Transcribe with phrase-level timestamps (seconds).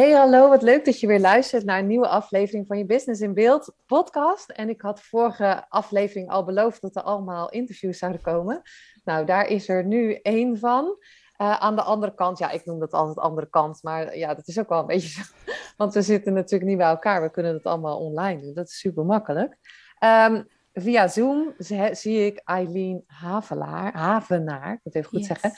[0.00, 3.20] Hey, hallo, wat leuk dat je weer luistert naar een nieuwe aflevering van je Business
[3.20, 4.50] in Beeld podcast.
[4.50, 8.62] En ik had vorige aflevering al beloofd dat er allemaal interviews zouden komen.
[9.04, 10.84] Nou, daar is er nu één van.
[10.84, 14.48] Uh, aan de andere kant, ja, ik noem dat altijd andere kant, maar ja, dat
[14.48, 15.22] is ook wel een beetje zo.
[15.76, 18.54] Want we zitten natuurlijk niet bij elkaar, we kunnen het allemaal online doen.
[18.54, 19.56] Dat is super makkelijk.
[20.04, 21.54] Um, via Zoom
[21.90, 25.28] zie ik Eileen Havelaar, Havenaar, ik moet even goed yes.
[25.28, 25.52] zeggen.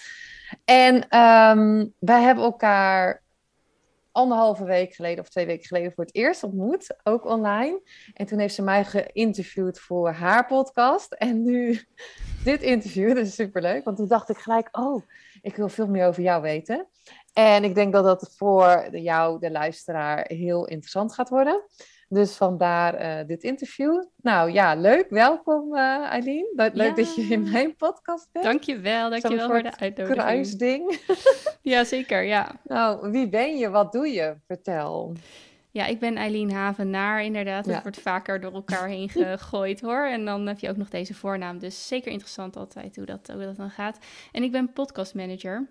[0.64, 3.22] En um, wij hebben elkaar
[4.12, 7.80] anderhalve week geleden of twee weken geleden voor het eerst ontmoet, ook online.
[8.14, 11.12] En toen heeft ze mij geïnterviewd voor haar podcast.
[11.12, 11.80] En nu
[12.44, 15.02] dit interview, dat is superleuk, want toen dacht ik gelijk, oh,
[15.42, 16.86] ik wil veel meer over jou weten.
[17.32, 21.62] En ik denk dat dat voor jou, de luisteraar, heel interessant gaat worden.
[22.12, 24.04] Dus vandaar uh, dit interview.
[24.16, 25.06] Nou ja, leuk.
[25.08, 26.52] Welkom uh, Eileen.
[26.54, 26.90] Leuk ja.
[26.90, 28.44] dat je in mijn podcast bent.
[28.44, 30.20] Dankjewel, dankjewel voor de uitnodiging.
[30.20, 31.00] kruisding.
[31.72, 32.60] ja, zeker, ja.
[32.64, 33.70] Nou, wie ben je?
[33.70, 34.36] Wat doe je?
[34.46, 35.12] Vertel.
[35.70, 37.64] Ja, ik ben Eileen Havenaar inderdaad.
[37.64, 37.82] Het ja.
[37.82, 40.06] wordt vaker door elkaar heen gegooid hoor.
[40.06, 41.58] En dan heb je ook nog deze voornaam.
[41.58, 43.98] Dus zeker interessant altijd hoe dat, hoe dat dan gaat.
[44.32, 45.68] En ik ben podcastmanager.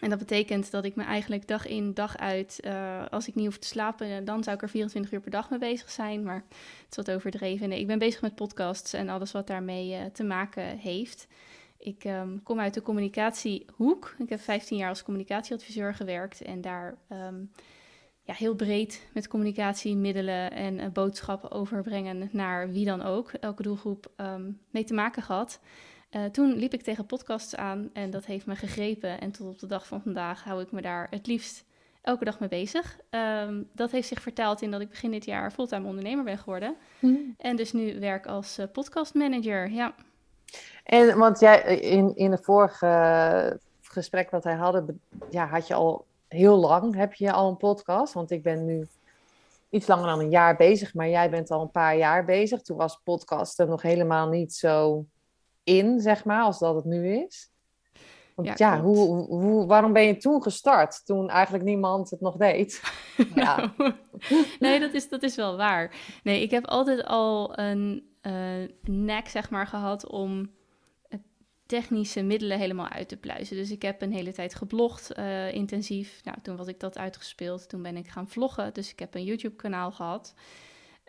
[0.00, 3.44] En dat betekent dat ik me eigenlijk dag in, dag uit, uh, als ik niet
[3.44, 6.22] hoef te slapen, dan zou ik er 24 uur per dag mee bezig zijn.
[6.22, 7.72] Maar het is wat overdreven.
[7.72, 11.26] Ik ben bezig met podcasts en alles wat daarmee uh, te maken heeft.
[11.78, 14.14] Ik um, kom uit de communicatiehoek.
[14.18, 17.50] Ik heb 15 jaar als communicatieadviseur gewerkt en daar um,
[18.22, 24.10] ja, heel breed met communicatiemiddelen en uh, boodschappen overbrengen naar wie dan ook, elke doelgroep
[24.16, 25.60] um, mee te maken gehad.
[26.10, 29.20] Uh, toen liep ik tegen podcasts aan en dat heeft me gegrepen.
[29.20, 31.64] En tot op de dag van vandaag hou ik me daar het liefst
[32.02, 32.98] elke dag mee bezig.
[33.10, 36.76] Um, dat heeft zich vertaald in dat ik begin dit jaar fulltime ondernemer ben geworden.
[36.98, 37.34] Mm.
[37.38, 39.94] En dus nu werk als uh, podcastmanager, ja.
[40.84, 45.00] En want jij in, in het vorige gesprek wat wij hadden,
[45.30, 48.12] ja, had je al heel lang, heb je al een podcast?
[48.12, 48.86] Want ik ben nu
[49.70, 52.62] iets langer dan een jaar bezig, maar jij bent al een paar jaar bezig.
[52.62, 55.04] Toen was podcasten nog helemaal niet zo
[55.66, 57.50] in, zeg maar, als dat het nu is?
[58.34, 62.36] Want ja, ja hoe, hoe, waarom ben je toen gestart, toen eigenlijk niemand het nog
[62.36, 62.82] deed?
[63.34, 63.74] ja.
[64.58, 65.94] Nee, dat is, dat is wel waar.
[66.22, 68.32] Nee, ik heb altijd al een uh,
[68.82, 70.50] nek, zeg maar, gehad om
[71.66, 73.56] technische middelen helemaal uit te pluizen.
[73.56, 76.20] Dus ik heb een hele tijd geblogd, uh, intensief.
[76.24, 77.68] Nou, toen was ik dat uitgespeeld.
[77.68, 78.74] Toen ben ik gaan vloggen.
[78.74, 80.34] Dus ik heb een YouTube-kanaal gehad.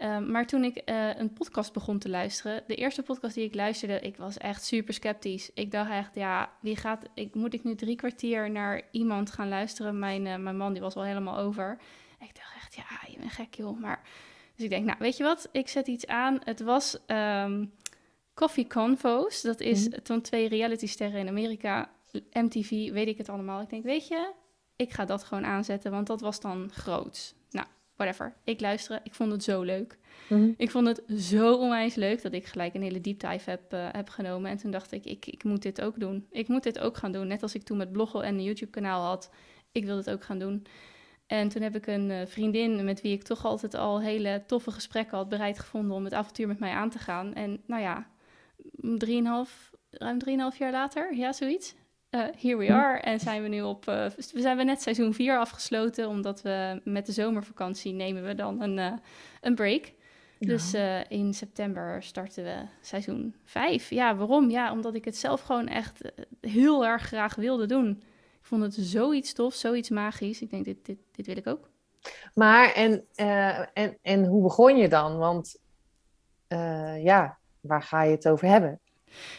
[0.03, 3.55] Um, maar toen ik uh, een podcast begon te luisteren, de eerste podcast die ik
[3.55, 5.51] luisterde, ik was echt super sceptisch.
[5.53, 9.49] Ik dacht echt, ja, wie gaat, ik, moet ik nu drie kwartier naar iemand gaan
[9.49, 9.99] luisteren?
[9.99, 11.77] Mijn, uh, mijn man die was al helemaal over.
[12.19, 13.79] Ik dacht echt, ja, je bent gek joh.
[13.79, 14.01] Maar,
[14.55, 16.39] dus ik denk, nou, weet je wat, ik zet iets aan.
[16.43, 17.73] Het was um,
[18.33, 19.41] Coffee Convo's.
[19.41, 20.03] Dat is mm.
[20.03, 21.89] toen twee realitysterren in Amerika,
[22.31, 23.61] MTV, weet ik het allemaal.
[23.61, 24.33] Ik denk, weet je,
[24.75, 27.35] ik ga dat gewoon aanzetten, want dat was dan groot
[27.97, 28.33] whatever.
[28.43, 29.97] Ik luisterde, ik vond het zo leuk.
[30.29, 30.53] Mm-hmm.
[30.57, 33.87] Ik vond het zo onwijs leuk dat ik gelijk een hele deep dive heb, uh,
[33.91, 34.51] heb genomen.
[34.51, 36.27] En toen dacht ik, ik, ik moet dit ook doen.
[36.31, 37.27] Ik moet dit ook gaan doen.
[37.27, 39.29] Net als ik toen met bloggen en een YouTube kanaal had.
[39.71, 40.65] Ik wil dit ook gaan doen.
[41.27, 44.71] En toen heb ik een uh, vriendin met wie ik toch altijd al hele toffe
[44.71, 47.33] gesprekken had bereid gevonden om het avontuur met mij aan te gaan.
[47.33, 48.07] En nou ja,
[48.97, 51.75] drieënhalf, ruim drieënhalf jaar later, ja, zoiets
[52.11, 52.71] uh, here we hm.
[52.71, 52.99] are.
[52.99, 53.87] En zijn we nu op.
[53.89, 58.35] Uh, we zijn we net seizoen 4 afgesloten, omdat we met de zomervakantie nemen we
[58.35, 58.93] dan een, uh,
[59.41, 59.93] een break.
[60.39, 60.47] Ja.
[60.47, 60.73] Dus
[61.07, 63.89] in september starten we seizoen 5.
[63.89, 64.49] Ja, waarom?
[64.49, 66.11] Ja, omdat ik het zelf gewoon echt
[66.41, 67.89] heel erg graag wilde doen.
[68.39, 70.41] Ik vond het zoiets tof, zoiets magisch.
[70.41, 71.69] Ik denk, dit, dit, dit wil ik ook.
[72.33, 73.05] Maar en,
[73.73, 75.17] en, en hoe begon je dan?
[75.17, 75.59] Want
[77.03, 78.79] ja, waar ga je het over hebben?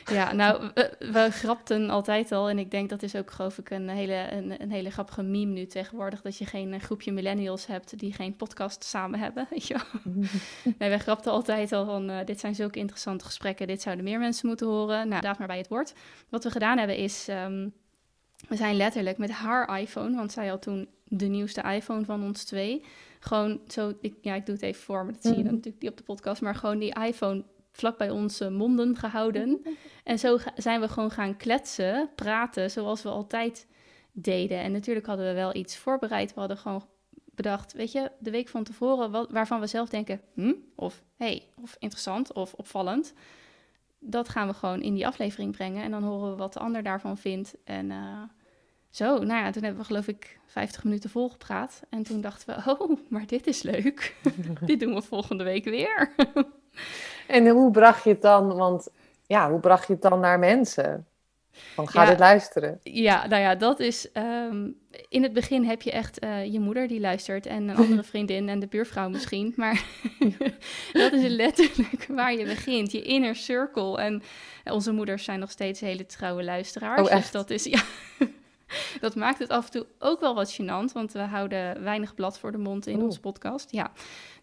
[0.04, 2.48] Ja, nou, we, we, grapten altijd al.
[2.48, 5.52] En ik denk dat is ook, geloof ik, een hele, een, een hele grappige meme
[5.52, 6.22] nu tegenwoordig.
[6.22, 9.46] Dat je geen eh, groepje millennials hebt die geen podcast samen hebben.
[9.50, 9.76] Weet je
[10.78, 13.66] nee, we grapten altijd al van, uh, dit zijn zulke interessante gesprekken.
[13.66, 15.08] Dit zouden meer mensen moeten horen.
[15.08, 15.92] Nou, daag maar bij het woord.
[16.28, 17.72] Wat we gedaan hebben is, um,
[18.48, 22.44] we zijn letterlijk met haar iPhone, want zij had toen de nieuwste iPhone van ons
[22.44, 22.84] twee.
[23.20, 25.54] Gewoon zo, ik, ja, ik doe het even voor, maar dat zie je dan mhm.
[25.54, 26.42] natuurlijk niet op de podcast.
[26.42, 29.62] Maar gewoon die iPhone vlak bij onze monden gehouden.
[30.04, 33.66] En zo zijn we gewoon gaan kletsen, praten, zoals we altijd
[34.12, 34.58] deden.
[34.58, 36.34] En natuurlijk hadden we wel iets voorbereid.
[36.34, 36.86] We hadden gewoon
[37.38, 41.42] bedacht, weet je, de week van tevoren, wat, waarvan we zelf denken, hm, of hey,
[41.62, 43.12] of interessant, of opvallend.
[44.00, 45.82] Dat gaan we gewoon in die aflevering brengen.
[45.82, 47.54] En dan horen we wat de ander daarvan vindt.
[47.64, 48.22] En uh,
[48.90, 51.82] zo, nou ja, toen hebben we geloof ik 50 minuten volgepraat.
[51.90, 54.16] En toen dachten we, oh, maar dit is leuk.
[54.66, 56.14] dit doen we volgende week weer.
[57.28, 58.88] En hoe bracht je het dan, want
[59.26, 61.06] ja, hoe bracht je het dan naar mensen?
[61.75, 62.80] Van ga ja, dit luisteren.
[62.82, 64.08] Ja, nou ja, dat is.
[64.12, 64.76] Um,
[65.08, 68.48] in het begin heb je echt uh, je moeder die luistert en een andere vriendin
[68.48, 69.52] en de buurvrouw misschien.
[69.56, 69.84] Maar
[70.92, 72.92] dat is letterlijk waar je begint.
[72.92, 73.98] Je inner circle.
[73.98, 74.22] En
[74.64, 77.00] onze moeders zijn nog steeds hele trouwe luisteraars.
[77.00, 77.22] Oh, echt?
[77.22, 77.82] Dus dat is ja.
[79.00, 82.38] dat maakt het af en toe ook wel wat gênant, want we houden weinig blad
[82.38, 83.72] voor de mond in onze podcast.
[83.72, 83.92] Ja,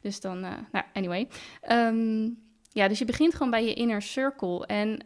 [0.02, 1.28] dus dan, uh, nou, anyway.
[1.70, 2.45] Um,
[2.76, 4.66] ja, dus je begint gewoon bij je inner circle.
[4.66, 5.00] En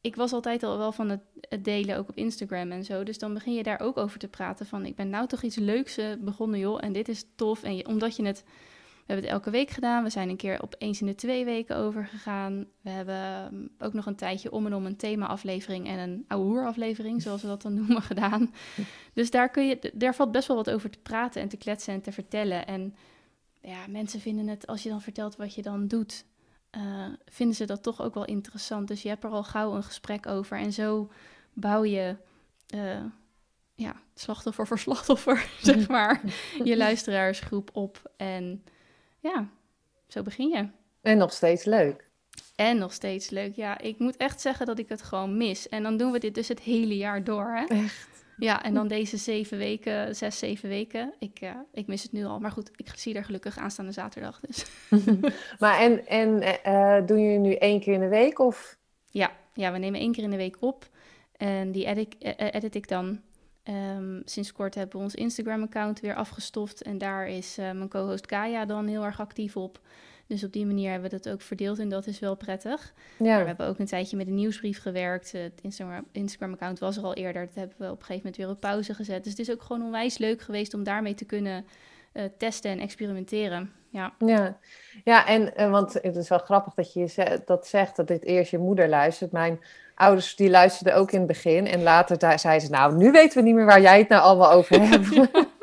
[0.00, 3.02] ik was altijd al wel van het, het, delen, ook op Instagram en zo.
[3.02, 4.86] Dus dan begin je daar ook over te praten van...
[4.86, 7.62] ik ben nou toch iets leuks uh, begonnen, joh, en dit is tof.
[7.62, 8.42] En omdat je het...
[8.46, 10.02] We hebben het elke week gedaan.
[10.02, 12.66] We zijn een keer op eens in de twee weken overgegaan.
[12.80, 15.86] We hebben um, ook nog een tijdje om en om een thema-aflevering...
[15.86, 18.54] en een ouwe-aflevering, zoals we dat dan noemen, gedaan.
[19.12, 21.94] Dus daar, kun je, daar valt best wel wat over te praten en te kletsen
[21.94, 22.66] en te vertellen.
[22.66, 22.94] En
[23.60, 26.24] ja, mensen vinden het, als je dan vertelt wat je dan doet
[26.76, 28.88] uh, vinden ze dat toch ook wel interessant.
[28.88, 30.58] Dus je hebt er al gauw een gesprek over.
[30.58, 31.10] En zo
[31.52, 32.16] bouw je
[32.74, 33.04] uh,
[33.74, 36.20] ja, slachtoffer voor slachtoffer, zeg maar,
[36.64, 38.10] je luisteraarsgroep op.
[38.16, 38.64] En
[39.20, 39.48] ja,
[40.08, 40.68] zo begin je.
[41.02, 42.04] En nog steeds leuk.
[42.56, 43.54] En nog steeds leuk.
[43.54, 45.68] Ja, ik moet echt zeggen dat ik het gewoon mis.
[45.68, 47.54] En dan doen we dit dus het hele jaar door.
[47.54, 47.64] Hè?
[47.64, 48.15] Echt.
[48.38, 51.14] Ja, en dan deze zeven weken, zes, zeven weken.
[51.18, 52.38] Ik, uh, ik mis het nu al.
[52.38, 54.40] Maar goed, ik zie er gelukkig aanstaande zaterdag.
[54.40, 54.66] Dus.
[55.58, 58.38] maar en, en uh, doen jullie nu één keer in de week?
[58.38, 58.76] Of?
[59.10, 60.88] Ja, ja, we nemen één keer in de week op.
[61.36, 63.20] En die edit, uh, edit ik dan.
[63.96, 66.82] Um, sinds kort hebben we ons Instagram-account weer afgestoft.
[66.82, 69.80] En daar is mijn co-host Kaya dan heel erg actief op.
[70.26, 72.92] Dus op die manier hebben we dat ook verdeeld en dat is wel prettig.
[73.18, 73.40] Ja.
[73.40, 75.32] we hebben ook een tijdje met een nieuwsbrief gewerkt.
[75.32, 75.60] Het
[76.12, 77.46] Instagram-account was er al eerder.
[77.46, 79.22] Dat hebben we op een gegeven moment weer op pauze gezet.
[79.22, 81.64] Dus het is ook gewoon onwijs leuk geweest om daarmee te kunnen
[82.12, 83.72] uh, testen en experimenteren.
[83.90, 84.58] Ja, ja.
[85.04, 88.50] ja en uh, want het is wel grappig dat je dat zegt, dat dit eerst
[88.50, 89.32] je moeder luistert.
[89.32, 89.60] Mijn
[89.94, 91.66] ouders die luisterden ook in het begin.
[91.66, 94.22] En later daar zeiden ze, nou, nu weten we niet meer waar jij het nou
[94.22, 95.08] allemaal over hebt.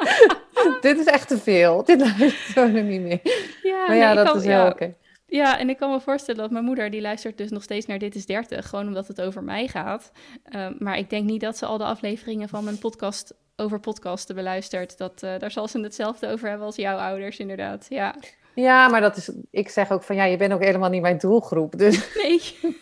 [0.83, 1.83] dit is echt te veel.
[1.83, 3.19] Dit luistert er niet meer.
[3.63, 4.95] Ja, maar ja, dat is heel oké.
[5.25, 7.97] Ja, en ik kan me voorstellen dat mijn moeder, die luistert dus nog steeds naar
[7.97, 10.12] Dit is 30, gewoon omdat het over mij gaat.
[10.56, 14.35] Uh, maar ik denk niet dat ze al de afleveringen van mijn podcast over podcasten
[14.35, 14.97] beluistert.
[14.97, 17.85] Dat, uh, daar zal ze hetzelfde over hebben als jouw ouders, inderdaad.
[17.89, 18.15] Ja.
[18.56, 21.18] Ja, maar dat is, ik zeg ook van ja, je bent ook helemaal niet mijn
[21.18, 21.77] doelgroep.
[21.77, 22.13] Dus.
[22.24, 22.41] Nee.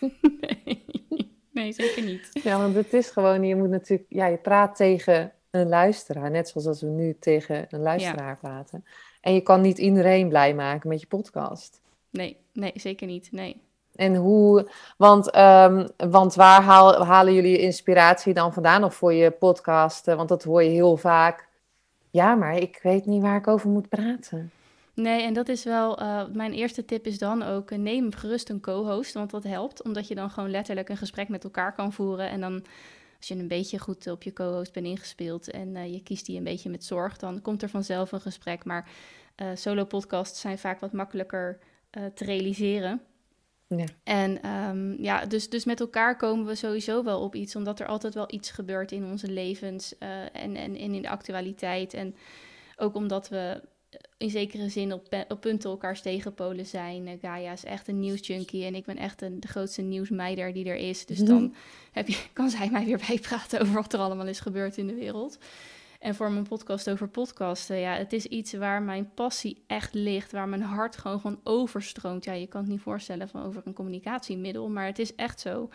[0.66, 0.86] nee.
[1.52, 2.30] nee, zeker niet.
[2.44, 6.50] Ja, want het is gewoon, je moet natuurlijk, ja, je praat tegen een luisteraar, net
[6.50, 8.38] zoals als we nu tegen een luisteraar ja.
[8.42, 8.86] praten.
[9.22, 11.82] En je kan niet iedereen blij maken met je podcast.
[12.10, 13.32] Nee, nee, zeker niet.
[13.32, 13.62] Nee.
[13.96, 19.32] En hoe, want, um, want waar haal, halen jullie inspiratie dan vandaan of voor je
[19.32, 20.06] podcast?
[20.06, 21.48] Want dat hoor je heel vaak.
[22.10, 24.52] Ja, maar ik weet niet waar ik over moet praten.
[24.94, 28.50] Nee, en dat is wel, uh, mijn eerste tip is dan ook, uh, neem gerust
[28.50, 29.84] een co-host, want dat helpt.
[29.84, 32.30] Omdat je dan gewoon letterlijk een gesprek met elkaar kan voeren.
[32.30, 32.64] En dan
[33.22, 36.38] als je een beetje goed op je co-host bent ingespeeld en uh, je kiest die
[36.38, 38.66] een beetje met zorg, dan komt er vanzelf een gesprek.
[38.66, 38.90] Maar
[39.42, 41.60] uh, solo podcasts zijn vaak wat makkelijker
[41.98, 43.02] uh, te realiseren.
[43.68, 43.86] Ja.
[44.04, 47.88] En um, ja, dus, dus met elkaar komen we sowieso wel op iets, omdat er
[47.88, 51.94] altijd wel iets gebeurt in onze levens en, en, en in de actualiteit.
[51.94, 52.16] En
[52.76, 53.62] ook omdat we
[54.18, 57.08] in zekere zin op, op punten elkaars tegenpolen zijn.
[57.08, 60.66] Uh, Gaia is echt een nieuwsjunkie en ik ben echt een, de grootste nieuwsmeider die
[60.66, 61.06] er is.
[61.06, 61.56] Dus dan
[61.92, 64.96] heb je, kan zij mij weer bijpraten over wat er allemaal is gebeurd in de
[64.96, 65.38] wereld.
[66.02, 70.32] En voor mijn podcast over podcasten, ja, het is iets waar mijn passie echt ligt,
[70.32, 72.24] waar mijn hart gewoon van overstroomt.
[72.24, 75.70] Ja, je kan het niet voorstellen van over een communicatiemiddel, maar het is echt zo.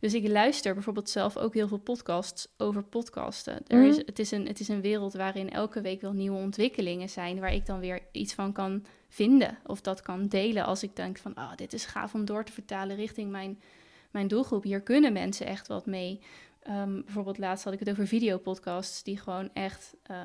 [0.00, 3.60] Dus ik luister bijvoorbeeld zelf ook heel veel podcasts over podcasten.
[3.66, 4.06] Er is, mhm.
[4.06, 7.54] het, is een, het is een wereld waarin elke week wel nieuwe ontwikkelingen zijn, waar
[7.54, 11.32] ik dan weer iets van kan vinden of dat kan delen als ik denk van,
[11.36, 13.60] oh, dit is gaaf om door te vertalen richting mijn,
[14.10, 14.62] mijn doelgroep.
[14.62, 16.20] Hier kunnen mensen echt wat mee.
[16.70, 20.24] Um, bijvoorbeeld laatst had ik het over videopodcasts die gewoon echt uh,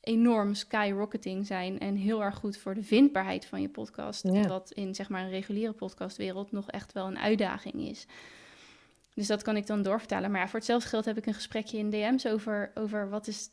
[0.00, 4.22] enorm skyrocketing zijn en heel erg goed voor de vindbaarheid van je podcast.
[4.22, 4.46] Ja.
[4.46, 8.06] Wat in zeg maar een reguliere podcastwereld nog echt wel een uitdaging is.
[9.14, 10.30] Dus dat kan ik dan doorvertalen.
[10.30, 13.48] Maar ja, voor hetzelfde geld heb ik een gesprekje in DM's over, over wat, is,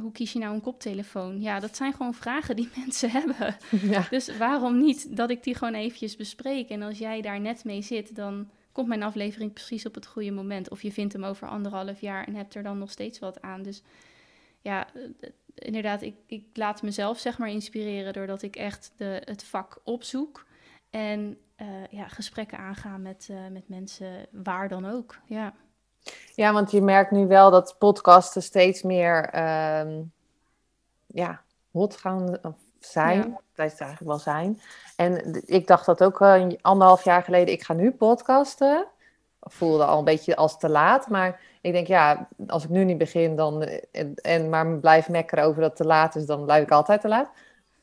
[0.00, 1.40] hoe kies je nou een koptelefoon?
[1.40, 3.56] Ja, dat zijn gewoon vragen die mensen hebben.
[3.70, 4.06] Ja.
[4.10, 6.68] Dus waarom niet dat ik die gewoon eventjes bespreek?
[6.68, 10.30] En als jij daar net mee zit, dan komt mijn aflevering precies op het goede
[10.30, 10.70] moment.
[10.70, 13.62] Of je vindt hem over anderhalf jaar en hebt er dan nog steeds wat aan.
[13.62, 13.82] Dus
[14.60, 19.44] ja, eh, inderdaad, ik, ik laat mezelf zeg maar inspireren doordat ik echt de, het
[19.44, 20.46] vak opzoek.
[20.90, 25.18] En uh, ja, gesprekken aangaan met, uh, met mensen, waar dan ook.
[25.26, 25.54] Ja.
[26.34, 29.16] ja, want je merkt nu wel dat podcasten steeds meer
[29.78, 30.12] um,
[31.06, 32.40] ja, hot gaan
[32.86, 33.18] zijn.
[33.18, 33.40] Ja.
[33.54, 34.60] Dat is eigenlijk wel zijn.
[34.96, 38.86] En ik dacht dat ook uh, anderhalf jaar geleden, ik ga nu podcasten.
[39.40, 42.98] Voelde al een beetje als te laat, maar ik denk ja, als ik nu niet
[42.98, 43.62] begin dan,
[43.92, 47.08] en, en maar blijf mekkeren over dat te laat is, dan blijf ik altijd te
[47.08, 47.30] laat.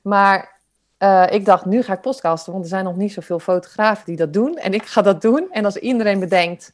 [0.01, 0.59] Maar
[0.99, 4.15] uh, ik dacht, nu ga ik podcasten, want er zijn nog niet zoveel fotografen die
[4.15, 4.57] dat doen.
[4.57, 5.51] En ik ga dat doen.
[5.51, 6.73] En als iedereen bedenkt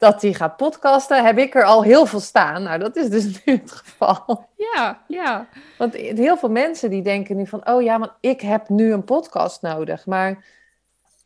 [0.00, 2.62] dat hij gaat podcasten, heb ik er al heel veel staan.
[2.62, 4.46] Nou, dat is dus nu het geval.
[4.56, 5.48] Ja, ja.
[5.78, 9.04] Want heel veel mensen die denken nu van, oh ja, maar ik heb nu een
[9.04, 10.06] podcast nodig.
[10.06, 10.44] Maar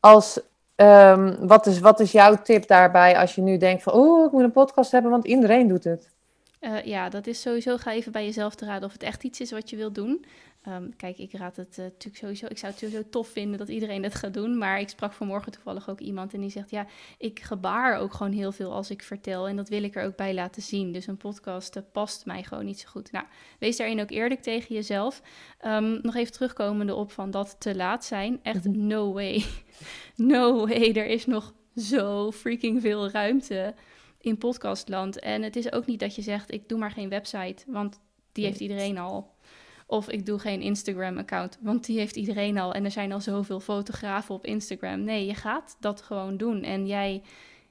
[0.00, 0.40] als,
[0.76, 4.33] um, wat, is, wat is jouw tip daarbij als je nu denkt van, oh, ik
[4.33, 6.11] moet een podcast hebben, want iedereen doet het?
[6.61, 9.40] Uh, ja, dat is sowieso, ga even bij jezelf te raden of het echt iets
[9.40, 10.25] is wat je wilt doen.
[10.68, 12.47] Um, kijk, ik raad het uh, natuurlijk sowieso.
[12.47, 14.59] Ik zou het sowieso tof vinden dat iedereen het gaat doen.
[14.59, 16.87] Maar ik sprak vanmorgen toevallig ook iemand en die zegt: Ja,
[17.18, 19.49] ik gebaar ook gewoon heel veel als ik vertel.
[19.49, 20.92] En dat wil ik er ook bij laten zien.
[20.92, 23.12] Dus een podcast uh, past mij gewoon niet zo goed.
[23.12, 23.25] Nou,
[23.59, 25.23] wees daarin ook eerlijk tegen jezelf.
[25.66, 28.40] Um, nog even terugkomende op van dat te laat zijn.
[28.42, 28.87] Echt mhm.
[28.87, 29.44] no way.
[30.16, 30.92] no way.
[30.92, 33.75] Er is nog zo freaking veel ruimte
[34.21, 35.18] in podcastland.
[35.18, 37.64] En het is ook niet dat je zegt: Ik doe maar geen website.
[37.66, 38.00] Want
[38.33, 39.34] die heeft iedereen al.
[39.87, 42.75] Of ik doe geen Instagram-account, want die heeft iedereen al.
[42.75, 45.05] En er zijn al zoveel fotografen op Instagram.
[45.05, 46.62] Nee, je gaat dat gewoon doen.
[46.62, 47.23] En jij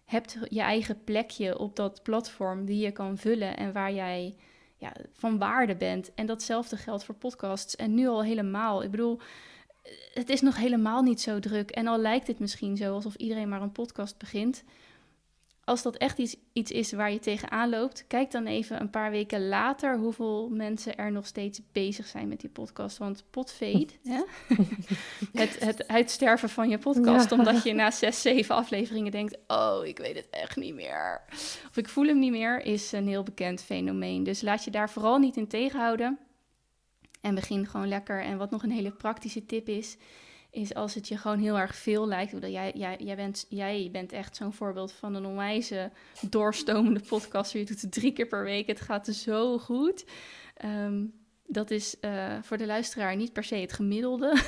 [0.06, 4.36] hebt je eigen plekje op dat platform die je kan vullen en waar jij
[4.78, 6.14] ja, van waarde bent.
[6.16, 7.76] En datzelfde geldt voor podcasts.
[7.76, 8.84] En nu al helemaal.
[8.84, 9.20] Ik bedoel,
[10.14, 11.72] het is nog helemaal niet zo druk.
[11.72, 14.64] En al lijkt het misschien zo alsof iedereen maar een podcast begint
[15.66, 19.12] als dat echt iets, iets is waar je tegenaan loopt, kijk dan even een paar
[19.12, 22.98] weken later hoeveel mensen er nog steeds bezig zijn met die podcast.
[22.98, 23.88] Want potfade,
[25.34, 29.98] het, het uitsterven van je podcast, omdat je na zes, zeven afleveringen denkt, oh, ik
[29.98, 31.22] weet het echt niet meer.
[31.70, 34.24] Of ik voel hem niet meer, is een heel bekend fenomeen.
[34.24, 36.20] Dus laat je daar vooral niet in tegenhouden.
[37.22, 38.22] En begin gewoon lekker.
[38.22, 39.98] En wat nog een hele praktische tip is,
[40.54, 42.32] is als het je gewoon heel erg veel lijkt.
[42.42, 45.92] Jij, jij, jij, bent, jij bent echt zo'n voorbeeld van een onwijze
[46.30, 47.52] doorstomende podcast.
[47.52, 48.68] Je doet het drie keer per week.
[48.68, 50.06] Het gaat zo goed.
[50.66, 51.14] Um,
[51.48, 54.32] dat is uh, voor de luisteraar niet per se het gemiddelde.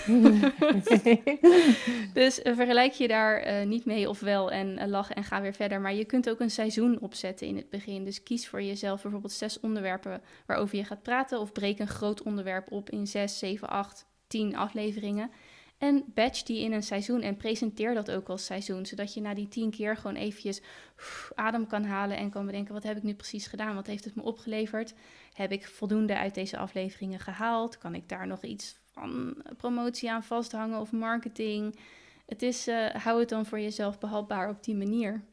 [2.14, 5.54] dus uh, vergelijk je daar uh, niet mee of wel en lach en ga weer
[5.54, 5.82] verder.
[5.82, 8.04] Maar je kunt ook een seizoen opzetten in het begin.
[8.04, 11.40] Dus kies voor jezelf bijvoorbeeld zes onderwerpen waarover je gaat praten.
[11.40, 15.32] Of breek een groot onderwerp op in zes, zeven, acht, tien afleveringen.
[15.78, 18.86] En batch die in een seizoen en presenteer dat ook als seizoen.
[18.86, 20.62] Zodat je na die tien keer gewoon eventjes
[21.36, 23.76] adem kan halen en kan bedenken: wat heb ik nu precies gedaan?
[23.76, 24.94] Wat heeft het me opgeleverd?
[25.34, 27.78] Heb ik voldoende uit deze afleveringen gehaald?
[27.78, 31.80] Kan ik daar nog iets van promotie aan vasthangen of marketing?
[32.26, 35.24] Het is, uh, hou het dan voor jezelf behapbaar op die manier.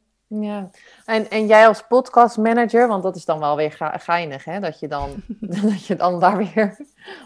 [0.41, 0.71] Ja,
[1.05, 4.61] en, en jij als podcastmanager, want dat is dan wel weer geinig, hè?
[4.61, 5.23] Dat je dan,
[5.71, 6.77] dat je dan daar weer,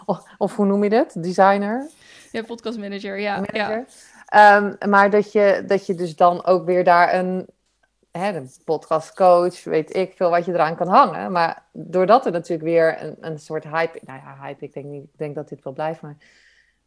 [0.06, 1.88] of, of hoe noem je dat, designer?
[2.32, 3.42] Ja, podcast manager, ja.
[3.52, 3.84] ja.
[4.26, 7.46] Ehm, maar dat je, dat je dus dan ook weer daar een,
[8.10, 11.32] hè, een podcastcoach, weet ik veel wat je eraan kan hangen.
[11.32, 15.04] Maar doordat er natuurlijk weer een, een soort hype, nou ja, hype, ik denk, niet,
[15.04, 16.16] ik denk dat dit wel blijft, maar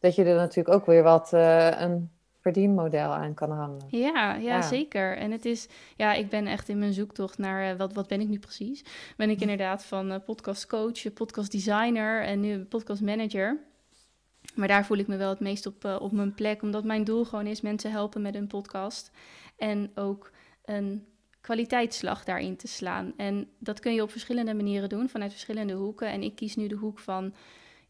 [0.00, 3.80] dat je er natuurlijk ook weer wat uh, een verdienmodel aan kan hangen.
[3.88, 5.16] Ja, ja, zeker.
[5.16, 8.20] En het is, ja, ik ben echt in mijn zoektocht naar uh, wat, wat ben
[8.20, 8.84] ik nu precies?
[9.16, 13.58] Ben ik inderdaad van uh, podcast coach, podcast designer en nu podcast manager.
[14.54, 17.04] Maar daar voel ik me wel het meest op, uh, op mijn plek, omdat mijn
[17.04, 19.10] doel gewoon is mensen helpen met een podcast.
[19.56, 20.30] En ook
[20.64, 21.06] een
[21.40, 23.12] kwaliteitsslag daarin te slaan.
[23.16, 26.08] En dat kun je op verschillende manieren doen, vanuit verschillende hoeken.
[26.08, 27.34] En ik kies nu de hoek van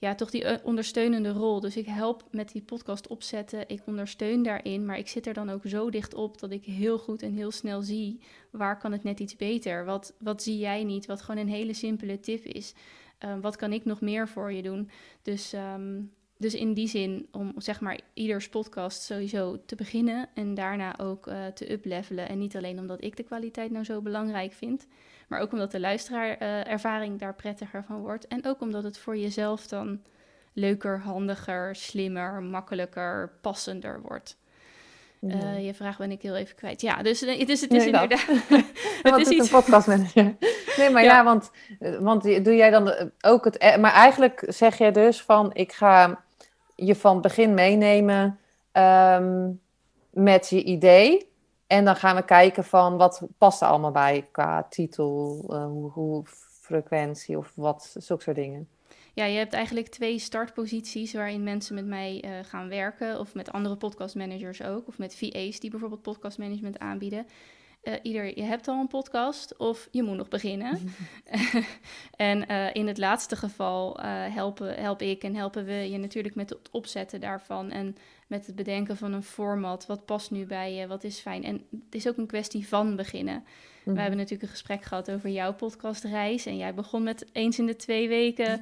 [0.00, 1.60] ja, toch die eh, ondersteunende rol.
[1.60, 3.68] Dus ik help met die podcast opzetten.
[3.68, 6.98] Ik ondersteun daarin, maar ik zit er dan ook zo dicht op dat ik heel
[6.98, 9.84] goed en heel snel zie waar kan het net iets beter.
[9.84, 11.06] Wat, wat zie jij niet?
[11.06, 12.74] Wat gewoon een hele simpele tip is.
[13.24, 14.90] Uh, wat kan ik nog meer voor je doen?
[15.22, 20.54] Dus um, dus in die zin, om zeg maar ieders podcast sowieso te beginnen en
[20.54, 22.28] daarna ook uh, te uplevelen.
[22.28, 24.86] En niet alleen omdat ik de kwaliteit nou zo belangrijk vind,
[25.30, 28.26] maar ook omdat de luisteraarervaring uh, daar prettiger van wordt.
[28.26, 30.02] En ook omdat het voor jezelf dan
[30.52, 34.38] leuker, handiger, slimmer, makkelijker, passender wordt.
[35.20, 36.80] Uh, je vraag ben ik heel even kwijt.
[36.80, 38.26] Ja, dus, dus het is inderdaad...
[39.02, 39.44] het is iets...
[39.44, 40.36] een podcastmanager?
[40.76, 41.50] Nee, maar ja, want,
[42.00, 43.76] want doe jij dan ook het...
[43.80, 46.24] Maar eigenlijk zeg je dus van, ik ga
[46.74, 48.38] je van het begin meenemen
[48.72, 49.60] um,
[50.10, 51.29] met je idee.
[51.70, 55.90] En dan gaan we kijken van wat past er allemaal bij qua titel, uh, hoe,
[55.90, 56.24] hoe,
[56.60, 58.68] frequentie of wat, zulke soort dingen.
[59.14, 63.18] Ja, je hebt eigenlijk twee startposities waarin mensen met mij uh, gaan werken.
[63.18, 64.88] Of met andere podcastmanagers ook.
[64.88, 67.26] Of met VA's die bijvoorbeeld podcastmanagement aanbieden.
[67.82, 70.92] Uh, ieder, je hebt al een podcast of je moet nog beginnen.
[72.16, 76.34] en uh, in het laatste geval uh, helpen, help ik en helpen we je natuurlijk
[76.34, 77.70] met het opzetten daarvan.
[77.70, 77.96] En
[78.26, 79.86] met het bedenken van een format.
[79.86, 80.86] Wat past nu bij je?
[80.86, 81.44] Wat is fijn?
[81.44, 83.44] En het is ook een kwestie van beginnen.
[83.82, 84.00] We mhm.
[84.00, 86.46] hebben natuurlijk een gesprek gehad over jouw podcastreis.
[86.46, 88.60] En jij begon met eens in de twee weken.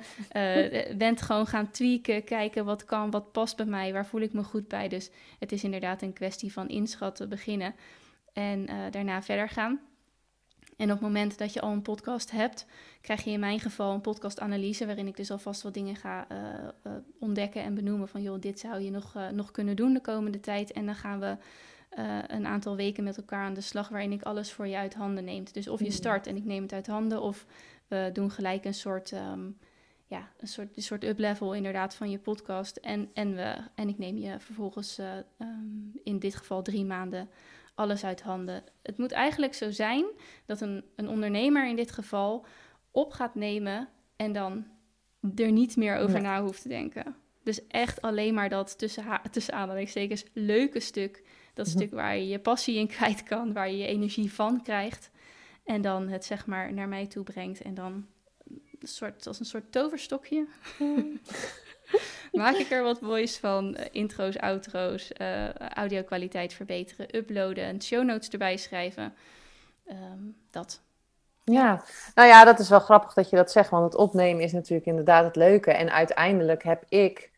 [0.98, 4.42] Bent gewoon gaan tweaken, kijken wat kan, wat past bij mij, waar voel ik me
[4.42, 4.88] goed bij.
[4.88, 7.74] Dus het is inderdaad een kwestie van inschatten, beginnen
[8.38, 9.80] en uh, daarna verder gaan.
[10.76, 12.66] En op het moment dat je al een podcast hebt,
[13.00, 16.38] krijg je in mijn geval een podcastanalyse, waarin ik dus alvast wat dingen ga uh,
[16.86, 20.40] uh, ontdekken en benoemen van, joh, dit zou je nog, nog kunnen doen de komende
[20.40, 20.72] tijd.
[20.72, 21.36] En dan gaan we
[22.26, 25.24] een aantal weken met elkaar aan de slag, waarin ik alles voor je uit handen
[25.24, 25.44] neem.
[25.52, 25.90] Dus of je mm.
[25.90, 27.46] start en ik neem het uit handen, of
[27.86, 29.58] we doen gelijk een soort, um,
[30.06, 32.76] ja, een soort, een soort up-level inderdaad van je podcast.
[32.76, 34.98] En, en, we, en ik neem je vervolgens
[35.38, 37.28] um, in dit geval drie maanden
[37.78, 38.62] alles uit handen.
[38.82, 40.04] Het moet eigenlijk zo zijn
[40.46, 42.46] dat een, een ondernemer in dit geval
[42.90, 44.66] op gaat nemen en dan
[45.36, 47.16] er niet meer over na hoeft te denken.
[47.42, 51.22] Dus echt alleen maar dat tussen, tussen aanhalingstekens leuke stuk.
[51.54, 51.76] Dat mhm.
[51.76, 55.10] stuk waar je je passie in kwijt kan, waar je je energie van krijgt.
[55.64, 57.62] En dan het zeg maar naar mij toe brengt.
[57.62, 58.06] En dan
[58.78, 60.46] een soort, als een soort toverstokje.
[62.32, 63.76] Maak ik er wat moois van.
[63.78, 69.14] Uh, intro's, outro's, uh, audio-kwaliteit verbeteren, uploaden en show notes erbij schrijven.
[69.90, 70.80] Um, dat.
[71.44, 71.82] Ja,
[72.14, 74.86] nou ja, dat is wel grappig dat je dat zegt, want het opnemen is natuurlijk
[74.86, 75.72] inderdaad het leuke.
[75.72, 77.30] En uiteindelijk heb ik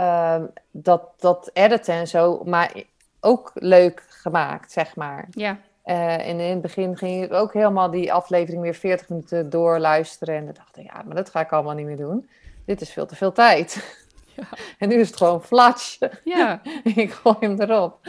[0.00, 2.72] uh, dat, dat editen en zo, maar
[3.20, 5.28] ook leuk gemaakt, zeg maar.
[5.30, 5.58] Ja.
[5.84, 10.36] Uh, en in het begin ging ik ook helemaal die aflevering weer 40 minuten doorluisteren.
[10.36, 12.28] En dan dacht ik, ja, maar dat ga ik allemaal niet meer doen
[12.64, 13.76] dit is veel te veel tijd.
[14.36, 14.48] Ja.
[14.78, 15.98] En nu is het gewoon flash.
[16.24, 16.62] Ja.
[16.94, 18.08] ik gooi hem erop.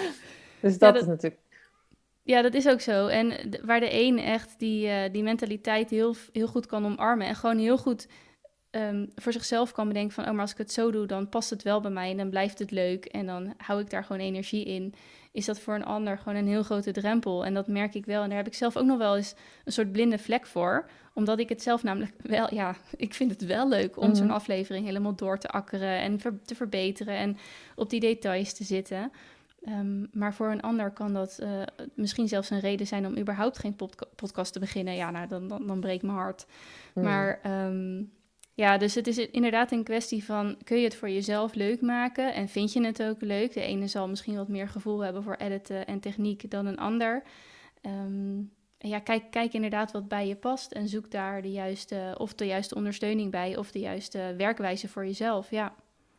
[0.59, 1.41] Dus dat, is natuurlijk...
[2.23, 3.07] Ja, dat is ook zo.
[3.07, 3.33] En
[3.65, 7.27] waar de een echt die, uh, die mentaliteit heel, heel goed kan omarmen...
[7.27, 8.07] en gewoon heel goed
[8.71, 10.25] um, voor zichzelf kan bedenken van...
[10.25, 12.11] oh, maar als ik het zo doe, dan past het wel bij mij...
[12.11, 14.93] en dan blijft het leuk en dan hou ik daar gewoon energie in...
[15.33, 17.45] is dat voor een ander gewoon een heel grote drempel.
[17.45, 18.23] En dat merk ik wel.
[18.23, 21.39] En daar heb ik zelf ook nog wel eens een soort blinde vlek voor omdat
[21.39, 24.35] ik het zelf namelijk wel, ja, ik vind het wel leuk om zo'n mhm.
[24.35, 27.37] aflevering helemaal door te akkeren en te verbeteren en
[27.75, 29.11] op die details te zitten.
[29.67, 31.61] Um, maar voor een ander kan dat uh,
[31.93, 33.75] misschien zelfs een reden zijn om überhaupt geen
[34.15, 34.95] podcast te beginnen.
[34.95, 36.45] Ja, nou, dan, dan, dan breekt mijn hart.
[36.93, 37.05] Mhm.
[37.05, 38.11] Maar um,
[38.53, 42.33] ja, dus het is inderdaad een kwestie van, kun je het voor jezelf leuk maken
[42.33, 43.53] en vind je het ook leuk?
[43.53, 47.23] De ene zal misschien wat meer gevoel hebben voor editen en techniek dan een ander.
[47.81, 52.33] Um, ja, kijk, kijk inderdaad wat bij je past en zoek daar de juiste, of
[52.33, 55.49] de juiste ondersteuning bij, of de juiste werkwijze voor jezelf.
[55.49, 55.73] Ja,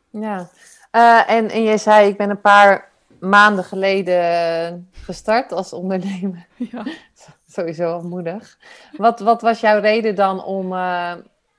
[0.09, 0.49] ja.
[0.91, 6.47] Uh, en, en je zei, ik ben een paar maanden geleden gestart als ondernemer.
[6.71, 6.85] Ja.
[7.55, 8.57] Sowieso moedig.
[8.97, 11.13] Wat, wat was jouw reden dan om, uh,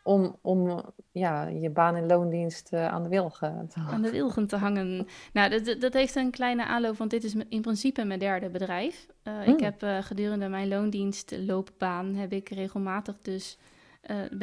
[0.06, 3.94] om, om ja, je baan in loondienst uh, aan de wilgen te hangen.
[3.94, 5.06] Aan de wilgen te hangen.
[5.32, 9.06] Nou, dat, dat heeft een kleine aanloop, want dit is in principe mijn derde bedrijf.
[9.24, 9.62] Uh, Ik hmm.
[9.62, 13.58] heb uh, gedurende mijn loondienstloopbaan heb ik regelmatig dus...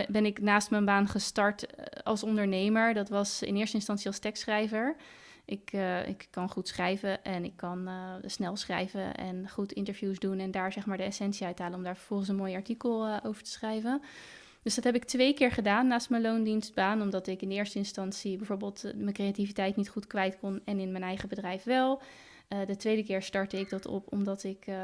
[0.09, 1.65] ben ik naast mijn baan gestart
[2.03, 2.93] als ondernemer.
[2.93, 4.95] Dat was in eerste instantie als tekstschrijver.
[5.45, 5.71] Ik,
[6.05, 7.89] ik kan goed schrijven en ik kan
[8.25, 10.39] snel schrijven en goed interviews doen...
[10.39, 13.51] en daar zeg maar de essentie uithalen om daar vervolgens een mooi artikel over te
[13.51, 14.01] schrijven...
[14.63, 18.37] Dus dat heb ik twee keer gedaan naast mijn loondienstbaan, omdat ik in eerste instantie
[18.37, 22.01] bijvoorbeeld eh, mijn creativiteit niet goed kwijt kon en in mijn eigen bedrijf wel.
[22.49, 24.75] Uh, de tweede keer startte ik dat op omdat ik uh,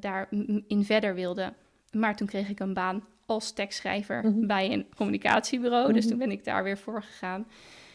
[0.00, 1.52] daarin verder wilde.
[1.92, 4.46] Maar toen kreeg ik een baan als tekstschrijver mhm.
[4.46, 5.92] bij een communicatiebureau.
[5.92, 6.10] Dus mhm.
[6.10, 7.46] toen ben ik daar weer voor gegaan.